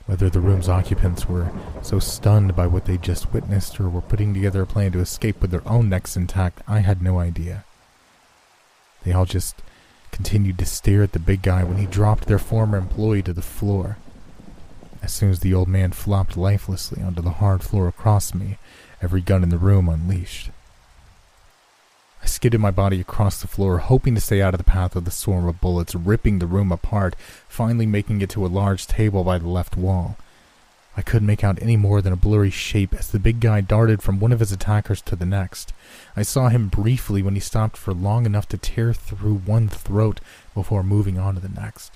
Whether 0.07 0.31
the 0.31 0.41
room's 0.41 0.67
occupants 0.67 1.29
were 1.29 1.51
so 1.83 1.99
stunned 1.99 2.55
by 2.55 2.65
what 2.65 2.85
they'd 2.85 3.03
just 3.03 3.31
witnessed 3.31 3.79
or 3.79 3.87
were 3.87 4.01
putting 4.01 4.33
together 4.33 4.63
a 4.63 4.65
plan 4.65 4.93
to 4.93 4.99
escape 4.99 5.41
with 5.41 5.51
their 5.51 5.67
own 5.67 5.89
necks 5.89 6.17
intact, 6.17 6.61
I 6.67 6.79
had 6.79 7.03
no 7.03 7.19
idea. 7.19 7.65
They 9.03 9.11
all 9.11 9.25
just 9.25 9.61
continued 10.13 10.59
to 10.59 10.65
stare 10.65 11.03
at 11.03 11.11
the 11.11 11.19
big 11.19 11.41
guy 11.41 11.63
when 11.63 11.77
he 11.77 11.85
dropped 11.85 12.27
their 12.27 12.39
former 12.39 12.77
employee 12.77 13.23
to 13.23 13.33
the 13.33 13.41
floor. 13.41 13.97
As 15.01 15.11
soon 15.11 15.31
as 15.31 15.41
the 15.41 15.53
old 15.53 15.67
man 15.67 15.91
flopped 15.91 16.37
lifelessly 16.37 17.03
onto 17.03 17.21
the 17.21 17.41
hard 17.41 17.61
floor 17.61 17.89
across 17.89 18.33
me, 18.33 18.57
every 19.01 19.19
gun 19.19 19.43
in 19.43 19.49
the 19.49 19.57
room 19.57 19.89
unleashed. 19.89 20.51
I 22.21 22.27
skidded 22.27 22.61
my 22.61 22.71
body 22.71 23.01
across 23.01 23.41
the 23.41 23.47
floor, 23.47 23.79
hoping 23.79 24.15
to 24.15 24.21
stay 24.21 24.41
out 24.41 24.53
of 24.53 24.59
the 24.59 24.63
path 24.63 24.95
of 24.95 25.03
the 25.03 25.11
swarm 25.11 25.45
of 25.45 25.59
bullets, 25.59 25.93
ripping 25.93 26.39
the 26.39 26.47
room 26.47 26.71
apart, 26.71 27.17
finally 27.49 27.85
making 27.85 28.21
it 28.21 28.29
to 28.29 28.45
a 28.45 28.47
large 28.47 28.87
table 28.87 29.25
by 29.25 29.39
the 29.39 29.49
left 29.49 29.75
wall. 29.75 30.15
I 30.95 31.01
couldn't 31.01 31.27
make 31.27 31.43
out 31.43 31.61
any 31.61 31.75
more 31.75 32.01
than 32.01 32.13
a 32.13 32.17
blurry 32.17 32.51
shape 32.51 32.93
as 32.93 33.09
the 33.09 33.19
big 33.19 33.39
guy 33.39 33.61
darted 33.61 34.03
from 34.03 34.19
one 34.19 34.31
of 34.31 34.39
his 34.39 34.51
attackers 34.51 35.01
to 35.03 35.15
the 35.15 35.25
next. 35.25 35.73
I 36.15 36.21
saw 36.21 36.49
him 36.49 36.67
briefly 36.67 37.23
when 37.23 37.33
he 37.33 37.39
stopped 37.39 37.77
for 37.77 37.93
long 37.93 38.25
enough 38.25 38.47
to 38.49 38.57
tear 38.57 38.93
through 38.93 39.35
one 39.37 39.69
throat 39.69 40.19
before 40.53 40.83
moving 40.83 41.17
on 41.17 41.33
to 41.35 41.41
the 41.41 41.49
next. 41.49 41.93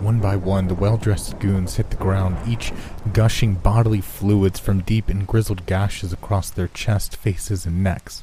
One 0.00 0.20
by 0.20 0.36
one, 0.36 0.68
the 0.68 0.74
well 0.74 0.96
dressed 0.96 1.38
goons 1.38 1.76
hit 1.76 1.90
the 1.90 1.96
ground, 1.96 2.36
each 2.48 2.72
gushing 3.12 3.54
bodily 3.54 4.00
fluids 4.00 4.58
from 4.58 4.80
deep 4.80 5.08
and 5.08 5.26
grizzled 5.26 5.66
gashes 5.66 6.12
across 6.12 6.50
their 6.50 6.68
chest, 6.68 7.16
faces, 7.16 7.66
and 7.66 7.82
necks. 7.82 8.22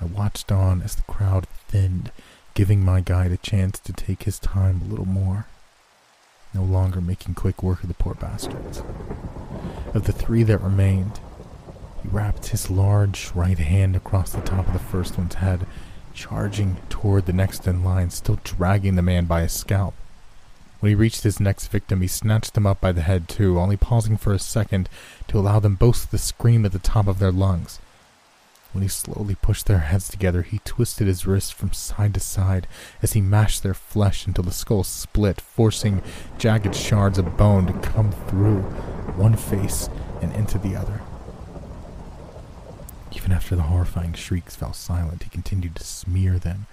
I 0.00 0.06
watched 0.06 0.50
on 0.50 0.82
as 0.82 0.96
the 0.96 1.02
crowd 1.02 1.46
thinned, 1.68 2.10
giving 2.54 2.84
my 2.84 3.00
guide 3.00 3.32
a 3.32 3.36
chance 3.36 3.78
to 3.80 3.92
take 3.92 4.24
his 4.24 4.38
time 4.38 4.80
a 4.82 4.88
little 4.88 5.06
more. 5.06 5.46
No 6.54 6.62
longer 6.62 7.00
making 7.00 7.34
quick 7.34 7.62
work 7.62 7.82
of 7.82 7.88
the 7.88 7.94
poor 7.94 8.14
bastards. 8.14 8.82
Of 9.92 10.04
the 10.04 10.12
three 10.12 10.44
that 10.44 10.58
remained, 10.58 11.18
he 12.02 12.08
wrapped 12.08 12.48
his 12.48 12.70
large 12.70 13.32
right 13.34 13.58
hand 13.58 13.96
across 13.96 14.30
the 14.32 14.40
top 14.40 14.68
of 14.68 14.72
the 14.72 14.78
first 14.78 15.18
one's 15.18 15.34
head, 15.34 15.66
charging 16.14 16.76
toward 16.88 17.26
the 17.26 17.32
next 17.32 17.66
in 17.66 17.82
line, 17.82 18.10
still 18.10 18.38
dragging 18.44 18.94
the 18.94 19.02
man 19.02 19.24
by 19.26 19.42
his 19.42 19.52
scalp. 19.52 19.94
When 20.78 20.90
he 20.90 20.96
reached 20.96 21.22
his 21.22 21.40
next 21.40 21.68
victim, 21.68 22.02
he 22.02 22.06
snatched 22.06 22.56
him 22.56 22.66
up 22.66 22.80
by 22.80 22.92
the 22.92 23.02
head 23.02 23.28
too, 23.28 23.58
only 23.58 23.76
pausing 23.76 24.16
for 24.16 24.32
a 24.32 24.38
second 24.38 24.88
to 25.28 25.38
allow 25.38 25.58
them 25.58 25.74
both 25.74 26.10
to 26.10 26.18
scream 26.18 26.64
at 26.64 26.72
the 26.72 26.78
top 26.78 27.06
of 27.08 27.18
their 27.18 27.32
lungs. 27.32 27.80
When 28.74 28.82
he 28.82 28.88
slowly 28.88 29.36
pushed 29.36 29.66
their 29.66 29.78
heads 29.78 30.08
together, 30.08 30.42
he 30.42 30.58
twisted 30.64 31.06
his 31.06 31.28
wrists 31.28 31.52
from 31.52 31.72
side 31.72 32.12
to 32.14 32.20
side 32.20 32.66
as 33.02 33.12
he 33.12 33.20
mashed 33.20 33.62
their 33.62 33.72
flesh 33.72 34.26
until 34.26 34.42
the 34.42 34.50
skull 34.50 34.82
split, 34.82 35.40
forcing 35.40 36.02
jagged 36.38 36.74
shards 36.74 37.16
of 37.16 37.36
bone 37.36 37.66
to 37.68 37.88
come 37.88 38.10
through 38.10 38.62
one 39.12 39.36
face 39.36 39.88
and 40.20 40.32
into 40.32 40.58
the 40.58 40.74
other. 40.74 41.00
Even 43.12 43.30
after 43.30 43.54
the 43.54 43.62
horrifying 43.62 44.12
shrieks 44.12 44.56
fell 44.56 44.72
silent, 44.72 45.22
he 45.22 45.30
continued 45.30 45.76
to 45.76 45.84
smear 45.84 46.40
them 46.40 46.66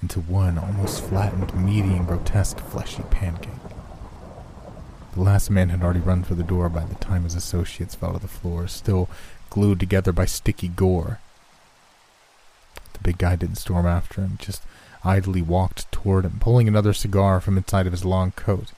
into 0.00 0.20
one 0.20 0.58
almost 0.58 1.02
flattened, 1.02 1.52
meaty, 1.56 1.96
and 1.96 2.06
grotesque 2.06 2.60
fleshy 2.60 3.02
pancake. 3.10 3.50
The 5.14 5.22
last 5.22 5.50
man 5.50 5.70
had 5.70 5.82
already 5.82 5.98
run 5.98 6.22
for 6.22 6.36
the 6.36 6.44
door 6.44 6.68
by 6.68 6.84
the 6.84 6.94
time 6.94 7.24
his 7.24 7.34
associates 7.34 7.96
fell 7.96 8.12
to 8.12 8.20
the 8.20 8.28
floor, 8.28 8.68
still 8.68 9.08
glued 9.50 9.80
together 9.80 10.12
by 10.12 10.26
sticky 10.26 10.68
gore. 10.68 11.18
The 12.98 13.04
big 13.04 13.18
guy 13.18 13.36
didn't 13.36 13.56
storm 13.56 13.86
after 13.86 14.20
him, 14.20 14.38
just 14.40 14.62
idly 15.04 15.42
walked 15.42 15.90
toward 15.90 16.24
him, 16.24 16.38
pulling 16.40 16.68
another 16.68 16.92
cigar 16.92 17.40
from 17.40 17.56
inside 17.56 17.86
of 17.86 17.92
his 17.92 18.04
long 18.04 18.32
coat. 18.32 18.72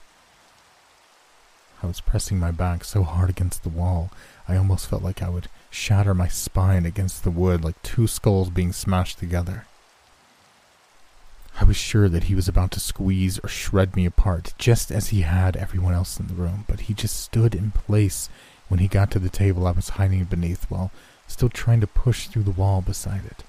I 1.83 1.87
was 1.87 2.01
pressing 2.01 2.39
my 2.39 2.51
back 2.51 2.83
so 2.83 3.03
hard 3.03 3.29
against 3.29 3.63
the 3.63 3.69
wall, 3.69 4.11
I 4.47 4.57
almost 4.57 4.87
felt 4.87 5.01
like 5.01 5.21
I 5.21 5.29
would 5.29 5.47
shatter 5.69 6.13
my 6.13 6.27
spine 6.27 6.85
against 6.85 7.23
the 7.23 7.31
wood 7.31 7.63
like 7.63 7.81
two 7.83 8.05
skulls 8.05 8.49
being 8.49 8.73
smashed 8.73 9.17
together. 9.17 9.65
I 11.59 11.63
was 11.63 11.77
sure 11.77 12.09
that 12.09 12.23
he 12.23 12.35
was 12.35 12.47
about 12.47 12.71
to 12.71 12.79
squeeze 12.79 13.39
or 13.39 13.47
shred 13.47 13.95
me 13.95 14.05
apart, 14.05 14.53
just 14.57 14.91
as 14.91 15.09
he 15.09 15.21
had 15.21 15.55
everyone 15.55 15.93
else 15.93 16.19
in 16.19 16.27
the 16.27 16.33
room, 16.33 16.65
but 16.67 16.81
he 16.81 16.93
just 16.93 17.19
stood 17.19 17.55
in 17.55 17.71
place 17.71 18.29
when 18.67 18.79
he 18.79 18.87
got 18.87 19.09
to 19.11 19.19
the 19.19 19.29
table 19.29 19.67
I 19.67 19.71
was 19.71 19.89
hiding 19.89 20.23
beneath 20.25 20.69
while 20.69 20.91
still 21.27 21.49
trying 21.49 21.81
to 21.81 21.87
push 21.87 22.27
through 22.27 22.43
the 22.43 22.51
wall 22.51 22.81
beside 22.81 23.25
it. 23.25 23.43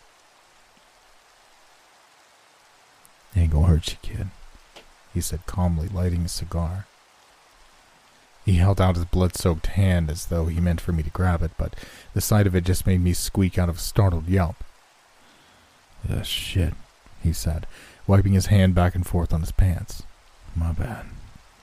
Ain't 3.35 3.53
gonna 3.53 3.67
hurt 3.67 3.91
you, 3.91 3.97
kid, 4.03 4.29
he 5.15 5.21
said 5.21 5.47
calmly, 5.47 5.89
lighting 5.89 6.25
a 6.25 6.29
cigar. 6.29 6.87
He 8.45 8.55
held 8.55 8.81
out 8.81 8.97
his 8.97 9.05
blood 9.05 9.37
soaked 9.37 9.69
hand 9.69 10.11
as 10.11 10.27
though 10.27 10.47
he 10.47 10.61
meant 10.61 10.81
for 10.81 10.93
me 10.93 11.03
to 11.03 11.11
grab 11.11 11.43
it, 11.43 11.53
but 11.57 11.75
the 12.13 12.21
sight 12.21 12.47
of 12.47 12.57
it 12.57 12.65
just 12.65 12.87
made 12.87 13.01
me 13.01 13.13
squeak 13.13 13.57
out 13.57 13.69
of 13.69 13.77
a 13.77 13.81
startled 13.81 14.29
yelp. 14.29 14.57
The 16.05 16.25
shit, 16.25 16.75
he 17.23 17.33
said, 17.33 17.67
wiping 18.07 18.33
his 18.33 18.47
hand 18.47 18.75
back 18.75 18.95
and 18.95 19.07
forth 19.07 19.33
on 19.33 19.41
his 19.41 19.53
pants. 19.53 20.03
My 20.57 20.73
bad. 20.73 21.07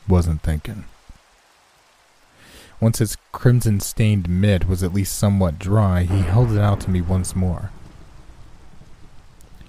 Wasn't 0.08 0.41
thinking. 0.41 0.86
Once 2.79 2.99
his 2.99 3.17
crimson 3.34 3.82
stained 3.82 4.29
mitt 4.29 4.67
was 4.67 4.82
at 4.82 4.93
least 4.93 5.17
somewhat 5.17 5.60
dry, 5.60 6.03
he 6.03 6.21
held 6.21 6.51
it 6.51 6.60
out 6.60 6.79
to 6.79 6.89
me 6.89 7.01
once 7.01 7.36
more. 7.36 7.71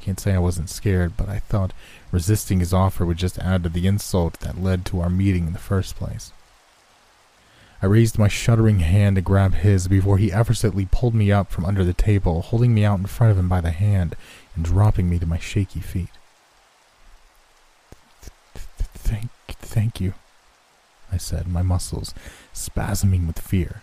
Can't 0.01 0.19
say 0.19 0.33
I 0.35 0.39
wasn't 0.39 0.71
scared, 0.71 1.17
but 1.17 1.29
I 1.29 1.39
thought 1.39 1.73
resisting 2.11 2.61
his 2.61 2.73
offer 2.73 3.05
would 3.05 3.19
just 3.19 3.39
add 3.39 3.63
to 3.63 3.69
the 3.69 3.87
insult 3.87 4.41
that 4.41 4.61
led 4.61 4.85
to 4.87 5.01
our 5.01 5.11
meeting 5.11 5.47
in 5.47 5.53
the 5.53 5.59
first 5.59 5.97
place. 5.97 6.33
I 7.83 7.87
raised 7.87 8.19
my 8.19 8.29
shuddering 8.29 8.81
hand 8.81 9.17
to 9.17 9.23
grab 9.23 9.55
his 9.55 9.89
before 9.89 10.19
he 10.19 10.33
effortlessly 10.33 10.87
pulled 10.91 11.15
me 11.15 11.33
up 11.33 11.51
from 11.51 11.65
under 11.65 11.83
the 11.85 11.95
table, 11.95 12.43
holding 12.43 12.75
me 12.75 12.85
out 12.85 12.99
in 12.99 13.07
front 13.07 13.31
of 13.31 13.39
him 13.39 13.49
by 13.49 13.61
the 13.61 13.71
hand 13.71 14.17
and 14.55 14.65
dropping 14.65 15.09
me 15.09 15.19
to 15.19 15.27
my 15.27 15.39
shaky 15.39 15.81
feet. 15.81 16.11
Thank, 18.55 19.31
thank 19.49 20.01
you, 20.01 20.15
I 21.11 21.17
said, 21.17 21.49
my 21.49 21.63
muscles 21.63 22.15
spasming 22.55 23.27
with 23.27 23.39
fear. 23.39 23.83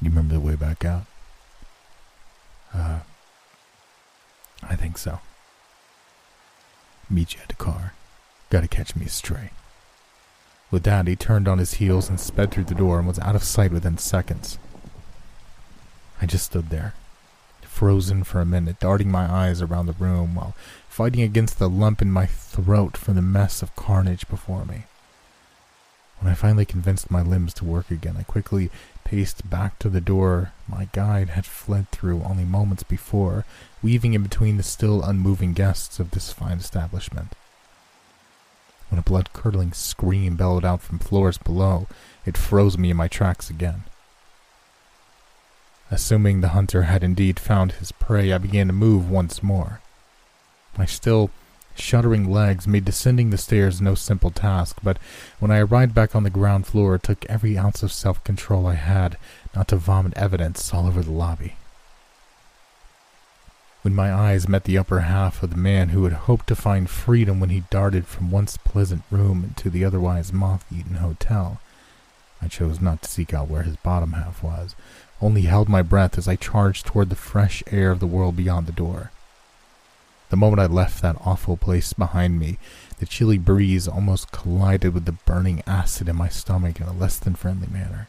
You 0.00 0.10
remember 0.10 0.34
the 0.34 0.40
way 0.40 0.54
back 0.54 0.84
out? 0.84 1.04
Uh, 2.72 3.00
I 4.62 4.76
think 4.76 4.98
so. 4.98 5.20
Meet 7.10 7.34
you 7.34 7.40
at 7.42 7.48
the 7.48 7.54
car. 7.54 7.94
Gotta 8.50 8.68
catch 8.68 8.94
me 8.94 9.06
a 9.06 9.08
stray. 9.08 9.50
With 10.70 10.82
that, 10.84 11.06
he 11.06 11.16
turned 11.16 11.48
on 11.48 11.58
his 11.58 11.74
heels 11.74 12.08
and 12.08 12.20
sped 12.20 12.50
through 12.50 12.64
the 12.64 12.74
door 12.74 12.98
and 12.98 13.08
was 13.08 13.18
out 13.18 13.34
of 13.34 13.42
sight 13.42 13.72
within 13.72 13.96
seconds. 13.98 14.58
I 16.20 16.26
just 16.26 16.46
stood 16.46 16.68
there, 16.68 16.94
frozen 17.62 18.24
for 18.24 18.40
a 18.40 18.46
minute, 18.46 18.80
darting 18.80 19.10
my 19.10 19.30
eyes 19.30 19.62
around 19.62 19.86
the 19.86 19.92
room 19.92 20.34
while 20.34 20.54
fighting 20.88 21.22
against 21.22 21.58
the 21.58 21.68
lump 21.68 22.02
in 22.02 22.10
my 22.10 22.26
throat 22.26 22.96
from 22.96 23.14
the 23.14 23.22
mess 23.22 23.62
of 23.62 23.74
carnage 23.76 24.28
before 24.28 24.64
me. 24.64 24.84
When 26.20 26.32
I 26.32 26.34
finally 26.34 26.64
convinced 26.64 27.10
my 27.10 27.22
limbs 27.22 27.54
to 27.54 27.64
work 27.64 27.90
again, 27.90 28.16
I 28.18 28.24
quickly 28.24 28.70
paced 29.04 29.48
back 29.48 29.78
to 29.78 29.88
the 29.88 30.00
door 30.00 30.52
my 30.68 30.88
guide 30.92 31.30
had 31.30 31.46
fled 31.46 31.90
through 31.90 32.22
only 32.24 32.44
moments 32.44 32.82
before, 32.82 33.44
weaving 33.82 34.14
in 34.14 34.22
between 34.22 34.56
the 34.56 34.62
still 34.62 35.02
unmoving 35.02 35.52
guests 35.52 35.98
of 35.98 36.10
this 36.10 36.32
fine 36.32 36.58
establishment. 36.58 37.34
When 38.90 38.98
a 38.98 39.02
blood 39.02 39.32
curdling 39.32 39.72
scream 39.72 40.36
bellowed 40.36 40.64
out 40.64 40.82
from 40.82 40.98
floors 40.98 41.38
below, 41.38 41.86
it 42.26 42.36
froze 42.36 42.76
me 42.76 42.90
in 42.90 42.96
my 42.96 43.08
tracks 43.08 43.48
again. 43.48 43.84
Assuming 45.90 46.40
the 46.40 46.48
hunter 46.48 46.82
had 46.82 47.02
indeed 47.02 47.38
found 47.40 47.72
his 47.72 47.92
prey, 47.92 48.32
I 48.32 48.38
began 48.38 48.66
to 48.66 48.72
move 48.72 49.08
once 49.08 49.42
more. 49.42 49.80
My 50.76 50.84
still 50.84 51.30
shuddering 51.80 52.30
legs 52.30 52.66
made 52.66 52.84
descending 52.84 53.30
the 53.30 53.38
stairs 53.38 53.80
no 53.80 53.94
simple 53.94 54.30
task, 54.30 54.78
but 54.82 54.98
when 55.38 55.50
I 55.50 55.58
arrived 55.58 55.94
back 55.94 56.14
on 56.14 56.22
the 56.22 56.30
ground 56.30 56.66
floor, 56.66 56.96
it 56.96 57.02
took 57.02 57.24
every 57.26 57.56
ounce 57.56 57.82
of 57.82 57.92
self 57.92 58.22
control 58.24 58.66
I 58.66 58.74
had 58.74 59.16
not 59.54 59.68
to 59.68 59.76
vomit 59.76 60.14
evidence 60.16 60.72
all 60.72 60.86
over 60.86 61.02
the 61.02 61.10
lobby. 61.10 61.56
When 63.82 63.94
my 63.94 64.12
eyes 64.12 64.48
met 64.48 64.64
the 64.64 64.76
upper 64.76 65.00
half 65.00 65.42
of 65.42 65.50
the 65.50 65.56
man 65.56 65.90
who 65.90 66.04
had 66.04 66.12
hoped 66.12 66.48
to 66.48 66.56
find 66.56 66.90
freedom 66.90 67.38
when 67.40 67.50
he 67.50 67.62
darted 67.70 68.06
from 68.06 68.30
once 68.30 68.56
pleasant 68.56 69.02
room 69.10 69.44
into 69.44 69.70
the 69.70 69.84
otherwise 69.84 70.32
moth 70.32 70.64
eaten 70.70 70.96
hotel, 70.96 71.60
I 72.42 72.48
chose 72.48 72.80
not 72.80 73.02
to 73.02 73.08
seek 73.08 73.32
out 73.32 73.48
where 73.48 73.62
his 73.62 73.76
bottom 73.76 74.12
half 74.12 74.42
was, 74.42 74.74
only 75.20 75.42
held 75.42 75.68
my 75.68 75.82
breath 75.82 76.18
as 76.18 76.28
I 76.28 76.36
charged 76.36 76.86
toward 76.86 77.08
the 77.08 77.16
fresh 77.16 77.62
air 77.70 77.90
of 77.90 78.00
the 78.00 78.06
world 78.06 78.36
beyond 78.36 78.66
the 78.66 78.72
door. 78.72 79.10
The 80.30 80.36
moment 80.36 80.60
I 80.60 80.66
left 80.66 81.00
that 81.02 81.16
awful 81.24 81.56
place 81.56 81.92
behind 81.92 82.38
me, 82.38 82.58
the 82.98 83.06
chilly 83.06 83.38
breeze 83.38 83.88
almost 83.88 84.30
collided 84.30 84.92
with 84.92 85.06
the 85.06 85.12
burning 85.12 85.62
acid 85.66 86.08
in 86.08 86.16
my 86.16 86.28
stomach 86.28 86.80
in 86.80 86.86
a 86.86 86.92
less 86.92 87.18
than 87.18 87.34
friendly 87.34 87.68
manner. 87.68 88.08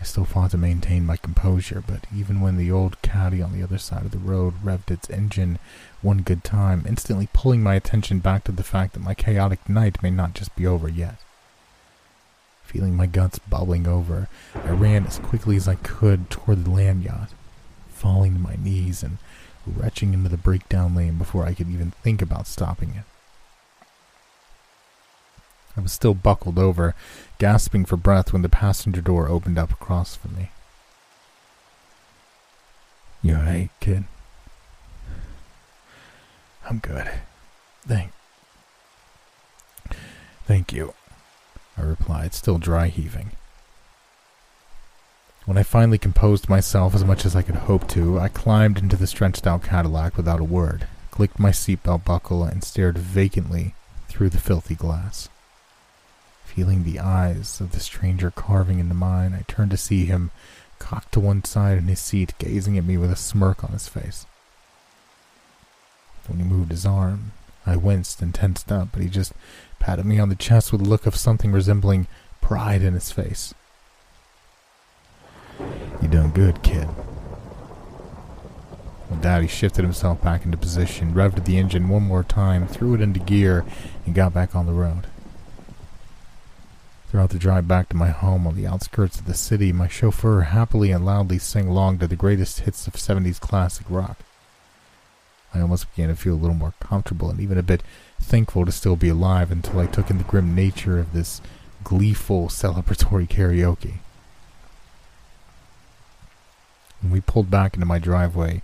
I 0.00 0.02
still 0.02 0.24
fought 0.24 0.52
to 0.52 0.58
maintain 0.58 1.04
my 1.04 1.16
composure, 1.18 1.82
but 1.86 2.06
even 2.14 2.40
when 2.40 2.56
the 2.56 2.70
old 2.70 3.00
caddy 3.02 3.42
on 3.42 3.52
the 3.52 3.62
other 3.62 3.76
side 3.76 4.04
of 4.04 4.12
the 4.12 4.18
road 4.18 4.54
revved 4.64 4.90
its 4.90 5.10
engine 5.10 5.58
one 6.00 6.22
good 6.22 6.42
time, 6.42 6.84
instantly 6.88 7.28
pulling 7.34 7.62
my 7.62 7.74
attention 7.74 8.18
back 8.18 8.44
to 8.44 8.52
the 8.52 8.62
fact 8.62 8.94
that 8.94 9.02
my 9.02 9.12
chaotic 9.12 9.68
night 9.68 10.02
may 10.02 10.10
not 10.10 10.32
just 10.34 10.56
be 10.56 10.66
over 10.66 10.88
yet. 10.88 11.16
Feeling 12.64 12.96
my 12.96 13.06
guts 13.06 13.38
bubbling 13.40 13.86
over, 13.86 14.28
I 14.54 14.70
ran 14.70 15.06
as 15.06 15.18
quickly 15.18 15.56
as 15.56 15.68
I 15.68 15.74
could 15.74 16.30
toward 16.30 16.64
the 16.64 16.70
land 16.70 17.02
yacht, 17.02 17.30
falling 17.90 18.34
to 18.34 18.38
my 18.40 18.56
knees 18.56 19.02
and 19.02 19.18
retching 19.66 20.14
into 20.14 20.28
the 20.28 20.36
breakdown 20.36 20.94
lane 20.94 21.18
before 21.18 21.44
I 21.44 21.54
could 21.54 21.68
even 21.68 21.90
think 22.02 22.22
about 22.22 22.46
stopping 22.46 22.90
it. 22.90 23.04
I 25.76 25.80
was 25.80 25.92
still 25.92 26.14
buckled 26.14 26.58
over, 26.58 26.94
gasping 27.38 27.84
for 27.84 27.96
breath 27.96 28.32
when 28.32 28.42
the 28.42 28.48
passenger 28.48 29.00
door 29.00 29.28
opened 29.28 29.58
up 29.58 29.72
across 29.72 30.16
from 30.16 30.36
me. 30.36 30.50
You 33.22 33.36
alright, 33.36 33.70
kid? 33.80 34.04
I'm 36.68 36.78
good. 36.78 37.10
Thank. 37.86 38.12
Thank 40.46 40.72
you, 40.72 40.94
I 41.78 41.82
replied, 41.82 42.34
still 42.34 42.58
dry 42.58 42.88
heaving. 42.88 43.32
When 45.50 45.58
I 45.58 45.64
finally 45.64 45.98
composed 45.98 46.48
myself 46.48 46.94
as 46.94 47.04
much 47.04 47.26
as 47.26 47.34
I 47.34 47.42
could 47.42 47.56
hope 47.56 47.88
to, 47.88 48.20
I 48.20 48.28
climbed 48.28 48.78
into 48.78 48.94
the 48.94 49.08
stretched 49.08 49.48
out 49.48 49.64
Cadillac 49.64 50.16
without 50.16 50.38
a 50.38 50.44
word, 50.44 50.86
clicked 51.10 51.40
my 51.40 51.50
seatbelt 51.50 52.04
buckle, 52.04 52.44
and 52.44 52.62
stared 52.62 52.96
vacantly 52.96 53.74
through 54.06 54.28
the 54.28 54.38
filthy 54.38 54.76
glass. 54.76 55.28
Feeling 56.44 56.84
the 56.84 57.00
eyes 57.00 57.60
of 57.60 57.72
the 57.72 57.80
stranger 57.80 58.30
carving 58.30 58.78
into 58.78 58.94
mine, 58.94 59.34
I 59.34 59.42
turned 59.48 59.72
to 59.72 59.76
see 59.76 60.04
him 60.04 60.30
cocked 60.78 61.10
to 61.14 61.20
one 61.20 61.42
side 61.42 61.78
in 61.78 61.88
his 61.88 61.98
seat, 61.98 62.32
gazing 62.38 62.78
at 62.78 62.84
me 62.84 62.96
with 62.96 63.10
a 63.10 63.16
smirk 63.16 63.64
on 63.64 63.72
his 63.72 63.88
face. 63.88 64.26
When 66.28 66.38
he 66.38 66.44
moved 66.44 66.70
his 66.70 66.86
arm, 66.86 67.32
I 67.66 67.74
winced 67.74 68.22
and 68.22 68.32
tensed 68.32 68.70
up, 68.70 68.90
but 68.92 69.02
he 69.02 69.08
just 69.08 69.32
patted 69.80 70.06
me 70.06 70.20
on 70.20 70.28
the 70.28 70.36
chest 70.36 70.70
with 70.70 70.80
a 70.80 70.84
look 70.84 71.06
of 71.06 71.16
something 71.16 71.50
resembling 71.50 72.06
pride 72.40 72.82
in 72.82 72.94
his 72.94 73.10
face. 73.10 73.52
You 76.02 76.08
done 76.08 76.30
good, 76.30 76.62
kid. 76.62 76.88
Daddy 79.20 79.48
shifted 79.48 79.82
himself 79.82 80.22
back 80.22 80.44
into 80.44 80.56
position, 80.56 81.12
revved 81.12 81.44
the 81.44 81.58
engine 81.58 81.88
one 81.88 82.04
more 82.04 82.24
time, 82.24 82.66
threw 82.66 82.94
it 82.94 83.02
into 83.02 83.20
gear, 83.20 83.66
and 84.06 84.14
got 84.14 84.32
back 84.32 84.54
on 84.54 84.66
the 84.66 84.72
road. 84.72 85.06
Throughout 87.08 87.30
the 87.30 87.38
drive 87.38 87.68
back 87.68 87.88
to 87.90 87.96
my 87.96 88.08
home 88.08 88.46
on 88.46 88.54
the 88.54 88.66
outskirts 88.66 89.18
of 89.18 89.26
the 89.26 89.34
city, 89.34 89.72
my 89.72 89.88
chauffeur 89.88 90.42
happily 90.42 90.90
and 90.90 91.04
loudly 91.04 91.38
sang 91.38 91.66
along 91.66 91.98
to 91.98 92.06
the 92.06 92.16
greatest 92.16 92.60
hits 92.60 92.86
of 92.86 92.94
70s 92.94 93.40
classic 93.40 93.84
rock. 93.90 94.18
I 95.52 95.60
almost 95.60 95.90
began 95.90 96.08
to 96.08 96.16
feel 96.16 96.34
a 96.34 96.36
little 96.36 96.54
more 96.54 96.74
comfortable 96.80 97.28
and 97.28 97.40
even 97.40 97.58
a 97.58 97.64
bit 97.64 97.82
thankful 98.20 98.64
to 98.64 98.72
still 98.72 98.96
be 98.96 99.08
alive 99.08 99.50
until 99.50 99.80
I 99.80 99.86
took 99.86 100.08
in 100.08 100.18
the 100.18 100.24
grim 100.24 100.54
nature 100.54 100.98
of 100.98 101.12
this 101.12 101.42
gleeful 101.82 102.46
celebratory 102.48 103.28
karaoke. 103.28 103.94
When 107.00 107.12
we 107.12 107.20
pulled 107.20 107.50
back 107.50 107.74
into 107.74 107.86
my 107.86 107.98
driveway, 107.98 108.62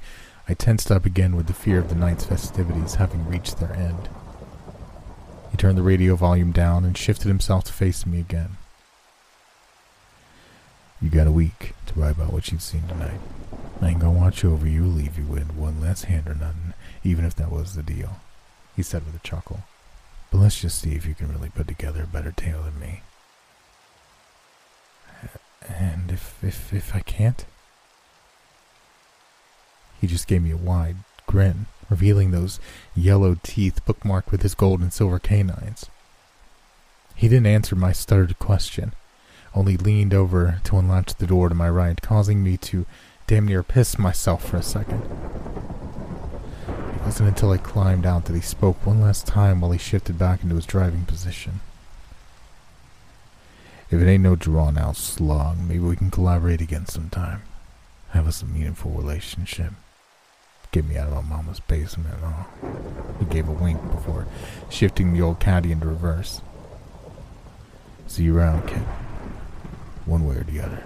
I 0.48 0.54
tensed 0.54 0.90
up 0.90 1.04
again 1.06 1.36
with 1.36 1.46
the 1.46 1.52
fear 1.52 1.78
of 1.78 1.88
the 1.88 1.94
night's 1.94 2.24
festivities 2.24 2.96
having 2.96 3.28
reached 3.28 3.58
their 3.58 3.72
end. 3.72 4.08
He 5.50 5.56
turned 5.56 5.78
the 5.78 5.82
radio 5.82 6.16
volume 6.16 6.52
down 6.52 6.84
and 6.84 6.96
shifted 6.96 7.28
himself 7.28 7.64
to 7.64 7.72
face 7.72 8.06
me 8.06 8.20
again. 8.20 8.58
You 11.00 11.10
got 11.10 11.26
a 11.26 11.32
week 11.32 11.74
to 11.86 12.00
write 12.00 12.12
about 12.12 12.32
what 12.32 12.50
you've 12.50 12.62
seen 12.62 12.86
tonight. 12.88 13.20
I 13.80 13.88
ain't 13.88 14.00
gonna 14.00 14.18
watch 14.18 14.44
over 14.44 14.66
you, 14.66 14.84
leave 14.84 15.18
you 15.18 15.24
with 15.24 15.54
one 15.54 15.80
less 15.80 16.04
hand 16.04 16.28
or 16.28 16.34
nothing, 16.34 16.74
even 17.04 17.24
if 17.24 17.34
that 17.36 17.52
was 17.52 17.74
the 17.74 17.82
deal, 17.82 18.20
he 18.74 18.82
said 18.82 19.04
with 19.04 19.14
a 19.14 19.26
chuckle. 19.26 19.60
But 20.30 20.38
let's 20.38 20.60
just 20.60 20.80
see 20.80 20.94
if 20.94 21.06
you 21.06 21.14
can 21.14 21.32
really 21.32 21.50
put 21.50 21.68
together 21.68 22.02
a 22.04 22.06
better 22.06 22.32
tale 22.32 22.62
than 22.62 22.80
me. 22.80 23.02
And 25.68 26.10
if 26.12 26.42
if 26.42 26.72
if 26.72 26.94
I 26.94 27.00
can't? 27.00 27.44
He 30.00 30.06
just 30.06 30.26
gave 30.26 30.42
me 30.42 30.50
a 30.50 30.56
wide 30.56 30.96
grin, 31.26 31.66
revealing 31.88 32.30
those 32.30 32.60
yellow 32.94 33.36
teeth 33.42 33.84
bookmarked 33.84 34.30
with 34.30 34.42
his 34.42 34.54
gold 34.54 34.80
and 34.80 34.92
silver 34.92 35.18
canines. 35.18 35.86
He 37.14 37.28
didn't 37.28 37.46
answer 37.46 37.74
my 37.74 37.92
stuttered 37.92 38.38
question, 38.38 38.92
only 39.54 39.76
leaned 39.76 40.12
over 40.12 40.60
to 40.64 40.76
unlatch 40.76 41.14
the 41.14 41.26
door 41.26 41.48
to 41.48 41.54
my 41.54 41.70
right, 41.70 42.00
causing 42.02 42.42
me 42.42 42.56
to 42.58 42.84
damn 43.26 43.46
near 43.46 43.62
piss 43.62 43.98
myself 43.98 44.44
for 44.44 44.58
a 44.58 44.62
second. 44.62 45.02
It 46.68 47.02
wasn't 47.02 47.30
until 47.30 47.52
I 47.52 47.58
climbed 47.58 48.04
out 48.04 48.26
that 48.26 48.34
he 48.34 48.42
spoke 48.42 48.84
one 48.84 49.00
last 49.00 49.26
time 49.26 49.60
while 49.60 49.70
he 49.70 49.78
shifted 49.78 50.18
back 50.18 50.42
into 50.42 50.56
his 50.56 50.66
driving 50.66 51.06
position. 51.06 51.60
If 53.90 54.02
it 54.02 54.08
ain't 54.08 54.24
no 54.24 54.36
drawn 54.36 54.76
out 54.76 54.96
slog, 54.96 55.58
maybe 55.58 55.78
we 55.78 55.96
can 55.96 56.10
collaborate 56.10 56.60
again 56.60 56.86
sometime. 56.86 57.42
Have 58.10 58.26
us 58.26 58.42
a 58.42 58.46
meaningful 58.46 58.90
relationship 58.90 59.72
get 60.72 60.84
me 60.84 60.96
out 60.96 61.08
of 61.08 61.14
my 61.14 61.36
mama's 61.36 61.60
basement. 61.60 62.16
Oh. 62.22 62.46
He 63.18 63.24
gave 63.24 63.48
a 63.48 63.52
wink 63.52 63.80
before 63.90 64.26
shifting 64.68 65.12
the 65.12 65.22
old 65.22 65.40
caddy 65.40 65.72
into 65.72 65.86
reverse. 65.86 66.40
See 68.06 68.24
you 68.24 68.38
around, 68.38 68.68
kid. 68.68 68.82
One 70.04 70.24
way 70.24 70.36
or 70.36 70.44
the 70.44 70.60
other. 70.60 70.84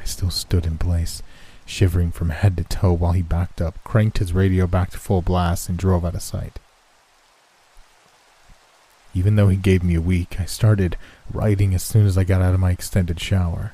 I 0.00 0.04
still 0.04 0.30
stood 0.30 0.66
in 0.66 0.78
place, 0.78 1.22
shivering 1.64 2.10
from 2.10 2.30
head 2.30 2.56
to 2.56 2.64
toe 2.64 2.92
while 2.92 3.12
he 3.12 3.22
backed 3.22 3.60
up, 3.60 3.82
cranked 3.84 4.18
his 4.18 4.32
radio 4.32 4.66
back 4.66 4.90
to 4.90 4.98
full 4.98 5.22
blast, 5.22 5.68
and 5.68 5.78
drove 5.78 6.04
out 6.04 6.14
of 6.14 6.22
sight. 6.22 6.58
Even 9.14 9.36
though 9.36 9.48
he 9.48 9.56
gave 9.56 9.82
me 9.84 9.94
a 9.94 10.00
week, 10.00 10.40
I 10.40 10.46
started 10.46 10.96
writing 11.32 11.74
as 11.74 11.82
soon 11.82 12.06
as 12.06 12.16
I 12.16 12.24
got 12.24 12.42
out 12.42 12.54
of 12.54 12.60
my 12.60 12.70
extended 12.70 13.20
shower. 13.20 13.72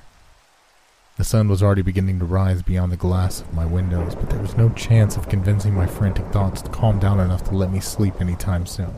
The 1.19 1.25
sun 1.25 1.49
was 1.49 1.65
already 1.65 1.83
beginning 1.83 2.21
to 2.21 2.25
rise 2.25 2.63
beyond 2.63 2.93
the 2.93 2.97
glass 2.97 3.41
of 3.41 3.53
my 3.53 3.67
windows, 3.67 4.15
but 4.15 4.31
there 4.31 4.39
was 4.41 4.57
no 4.57 4.69
chance 4.71 5.17
of 5.17 5.29
convincing 5.29 5.75
my 5.75 5.85
frantic 5.85 6.25
thoughts 6.27 6.63
to 6.63 6.71
calm 6.71 7.01
down 7.01 7.19
enough 7.19 7.43
to 7.49 7.57
let 7.57 7.73
me 7.73 7.81
sleep 7.81 8.21
any 8.21 8.37
time 8.37 8.67
soon. 8.67 8.95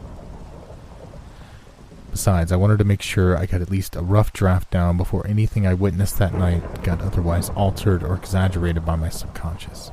Besides, 2.10 2.52
I 2.52 2.56
wanted 2.56 2.76
to 2.76 2.84
make 2.84 3.00
sure 3.00 3.38
I 3.38 3.46
got 3.46 3.62
at 3.62 3.70
least 3.70 3.96
a 3.96 4.02
rough 4.02 4.34
draft 4.34 4.70
down 4.70 4.98
before 4.98 5.26
anything 5.26 5.66
I 5.66 5.72
witnessed 5.72 6.18
that 6.18 6.34
night 6.34 6.82
got 6.82 7.00
otherwise 7.00 7.48
altered 7.50 8.02
or 8.02 8.16
exaggerated 8.16 8.84
by 8.84 8.96
my 8.96 9.08
subconscious. 9.08 9.90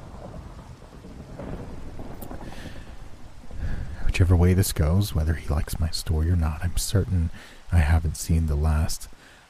Whichever 4.05 4.35
way 4.35 4.53
this 4.53 4.73
goes, 4.73 5.15
whether 5.15 5.35
he 5.35 5.47
likes 5.47 5.79
my 5.79 5.91
story 5.91 6.29
or 6.29 6.35
not, 6.35 6.59
I'm 6.61 6.75
certain 6.75 7.29
I 7.71 7.77
haven't 7.77 8.17
seen 8.17 8.47
the 8.47 8.55
last 8.55 9.07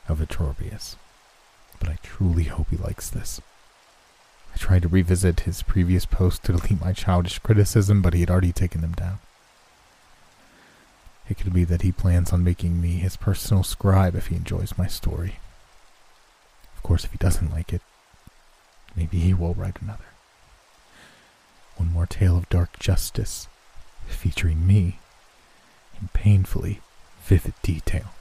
of 0.07 0.19
Etorbius 0.19 0.95
but 1.79 1.89
I 1.89 1.97
truly 2.03 2.43
hope 2.43 2.69
he 2.69 2.77
likes 2.77 3.09
this. 3.09 3.41
I 4.53 4.57
tried 4.57 4.81
to 4.83 4.87
revisit 4.87 5.41
his 5.41 5.61
previous 5.61 6.05
posts 6.05 6.39
to 6.45 6.53
delete 6.53 6.81
my 6.81 6.93
childish 6.93 7.39
criticism, 7.39 8.01
but 8.01 8.13
he 8.13 8.21
had 8.21 8.29
already 8.29 8.51
taken 8.51 8.81
them 8.81 8.93
down. 8.93 9.19
It 11.29 11.37
could 11.37 11.53
be 11.53 11.65
that 11.65 11.81
he 11.81 11.91
plans 11.91 12.31
on 12.31 12.43
making 12.43 12.81
me 12.81 12.93
his 12.97 13.17
personal 13.17 13.63
scribe 13.63 14.15
if 14.15 14.27
he 14.27 14.35
enjoys 14.35 14.77
my 14.77 14.87
story. 14.87 15.39
Of 16.75 16.83
course, 16.83 17.03
if 17.03 17.11
he 17.11 17.17
doesn't 17.17 17.51
like 17.51 17.73
it, 17.73 17.81
maybe 18.95 19.19
he 19.19 19.33
will 19.33 19.53
write 19.53 19.81
another. 19.81 20.05
One 21.75 21.91
more 21.91 22.07
tale 22.07 22.37
of 22.37 22.49
dark 22.49 22.79
justice, 22.79 23.47
featuring 24.07 24.65
me 24.65 24.99
in 26.01 26.07
painfully 26.13 26.81
vivid 27.23 27.53
detail. 27.61 28.13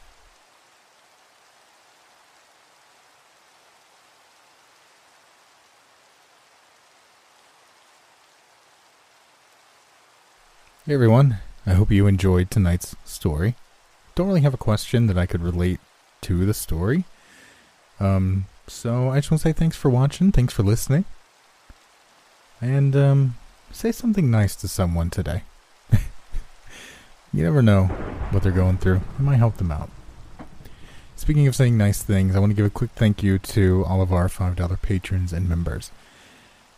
Hey 10.86 10.94
everyone, 10.94 11.38
I 11.66 11.72
hope 11.72 11.90
you 11.90 12.06
enjoyed 12.06 12.48
tonight's 12.48 12.94
story. 13.04 13.56
Don't 14.14 14.28
really 14.28 14.42
have 14.42 14.54
a 14.54 14.56
question 14.56 15.08
that 15.08 15.18
I 15.18 15.26
could 15.26 15.42
relate 15.42 15.80
to 16.20 16.46
the 16.46 16.54
story. 16.54 17.02
Um, 17.98 18.44
so 18.68 19.08
I 19.08 19.16
just 19.16 19.32
want 19.32 19.40
to 19.40 19.48
say 19.48 19.52
thanks 19.52 19.76
for 19.76 19.90
watching, 19.90 20.30
thanks 20.30 20.54
for 20.54 20.62
listening. 20.62 21.04
And 22.60 22.94
um, 22.94 23.34
say 23.72 23.90
something 23.90 24.30
nice 24.30 24.54
to 24.54 24.68
someone 24.68 25.10
today. 25.10 25.42
you 25.90 27.42
never 27.42 27.62
know 27.62 27.86
what 28.30 28.44
they're 28.44 28.52
going 28.52 28.78
through. 28.78 29.00
It 29.18 29.22
might 29.22 29.38
help 29.38 29.56
them 29.56 29.72
out. 29.72 29.90
Speaking 31.16 31.48
of 31.48 31.56
saying 31.56 31.76
nice 31.76 32.00
things, 32.00 32.36
I 32.36 32.38
want 32.38 32.50
to 32.50 32.56
give 32.56 32.64
a 32.64 32.70
quick 32.70 32.92
thank 32.92 33.24
you 33.24 33.40
to 33.40 33.84
all 33.88 34.02
of 34.02 34.12
our 34.12 34.28
$5 34.28 34.82
patrons 34.82 35.32
and 35.32 35.48
members. 35.48 35.90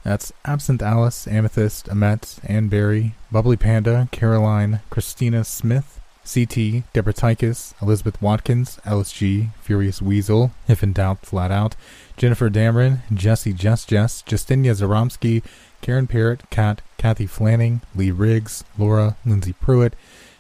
That's 0.08 0.32
Absinthe 0.46 0.80
Alice, 0.80 1.28
Amethyst, 1.28 1.90
Amet, 1.90 2.38
Ann 2.44 2.68
Berry, 2.68 3.14
Bubbly 3.30 3.58
Panda, 3.58 4.08
Caroline, 4.10 4.80
Christina 4.88 5.44
Smith, 5.44 6.00
CT, 6.24 6.90
Deborah 6.94 7.12
Tykus, 7.12 7.74
Elizabeth 7.82 8.22
Watkins, 8.22 8.78
LSG, 8.86 9.50
Furious 9.60 10.00
Weasel, 10.00 10.52
If 10.66 10.82
in 10.82 10.94
Doubt, 10.94 11.26
Flat 11.26 11.50
Out, 11.50 11.76
Jennifer 12.16 12.48
Dameron, 12.48 13.00
Jesse 13.12 13.52
Just 13.52 13.90
Jess, 13.90 14.22
Justinia 14.22 14.74
Zaromsky, 14.74 15.42
Karen 15.82 16.06
Parrott, 16.06 16.48
Kat, 16.48 16.80
Kathy 16.96 17.26
Flanning, 17.26 17.82
Lee 17.94 18.10
Riggs, 18.10 18.64
Laura, 18.78 19.14
Lindsay 19.26 19.52
Pruitt, 19.52 19.92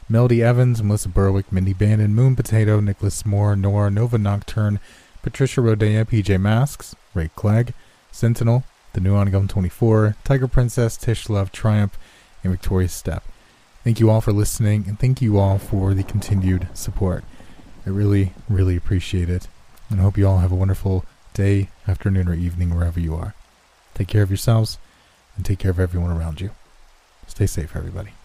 Melody 0.08 0.42
Evans, 0.42 0.82
Melissa 0.82 1.10
Berwick, 1.10 1.52
Mindy 1.52 1.74
Bannon, 1.74 2.14
Moon 2.14 2.34
Potato, 2.34 2.80
Nicholas 2.80 3.26
Moore, 3.26 3.54
Nora, 3.54 3.90
Nova 3.90 4.16
Nocturne, 4.16 4.80
Patricia 5.20 5.60
Rodea, 5.60 6.06
PJ 6.06 6.40
Masks, 6.40 6.96
Ray 7.12 7.28
Clegg, 7.36 7.74
Sentinel, 8.10 8.64
the 8.92 9.00
new 9.00 9.14
on 9.14 9.48
24, 9.48 10.16
Tiger 10.24 10.48
Princess, 10.48 10.96
Tish 10.96 11.28
Love, 11.28 11.52
Triumph, 11.52 11.98
and 12.42 12.52
Victoria's 12.52 12.92
Step. 12.92 13.24
Thank 13.84 14.00
you 14.00 14.10
all 14.10 14.20
for 14.20 14.32
listening, 14.32 14.84
and 14.88 14.98
thank 14.98 15.22
you 15.22 15.38
all 15.38 15.58
for 15.58 15.94
the 15.94 16.02
continued 16.02 16.68
support. 16.74 17.24
I 17.86 17.90
really, 17.90 18.32
really 18.48 18.76
appreciate 18.76 19.30
it, 19.30 19.48
and 19.88 20.00
I 20.00 20.02
hope 20.02 20.18
you 20.18 20.26
all 20.26 20.38
have 20.38 20.52
a 20.52 20.56
wonderful 20.56 21.04
day, 21.32 21.70
afternoon, 21.86 22.28
or 22.28 22.34
evening 22.34 22.74
wherever 22.74 23.00
you 23.00 23.14
are. 23.14 23.34
Take 23.94 24.08
care 24.08 24.22
of 24.22 24.30
yourselves, 24.30 24.78
and 25.36 25.44
take 25.44 25.60
care 25.60 25.70
of 25.70 25.80
everyone 25.80 26.10
around 26.10 26.40
you. 26.40 26.50
Stay 27.26 27.46
safe, 27.46 27.74
everybody. 27.74 28.17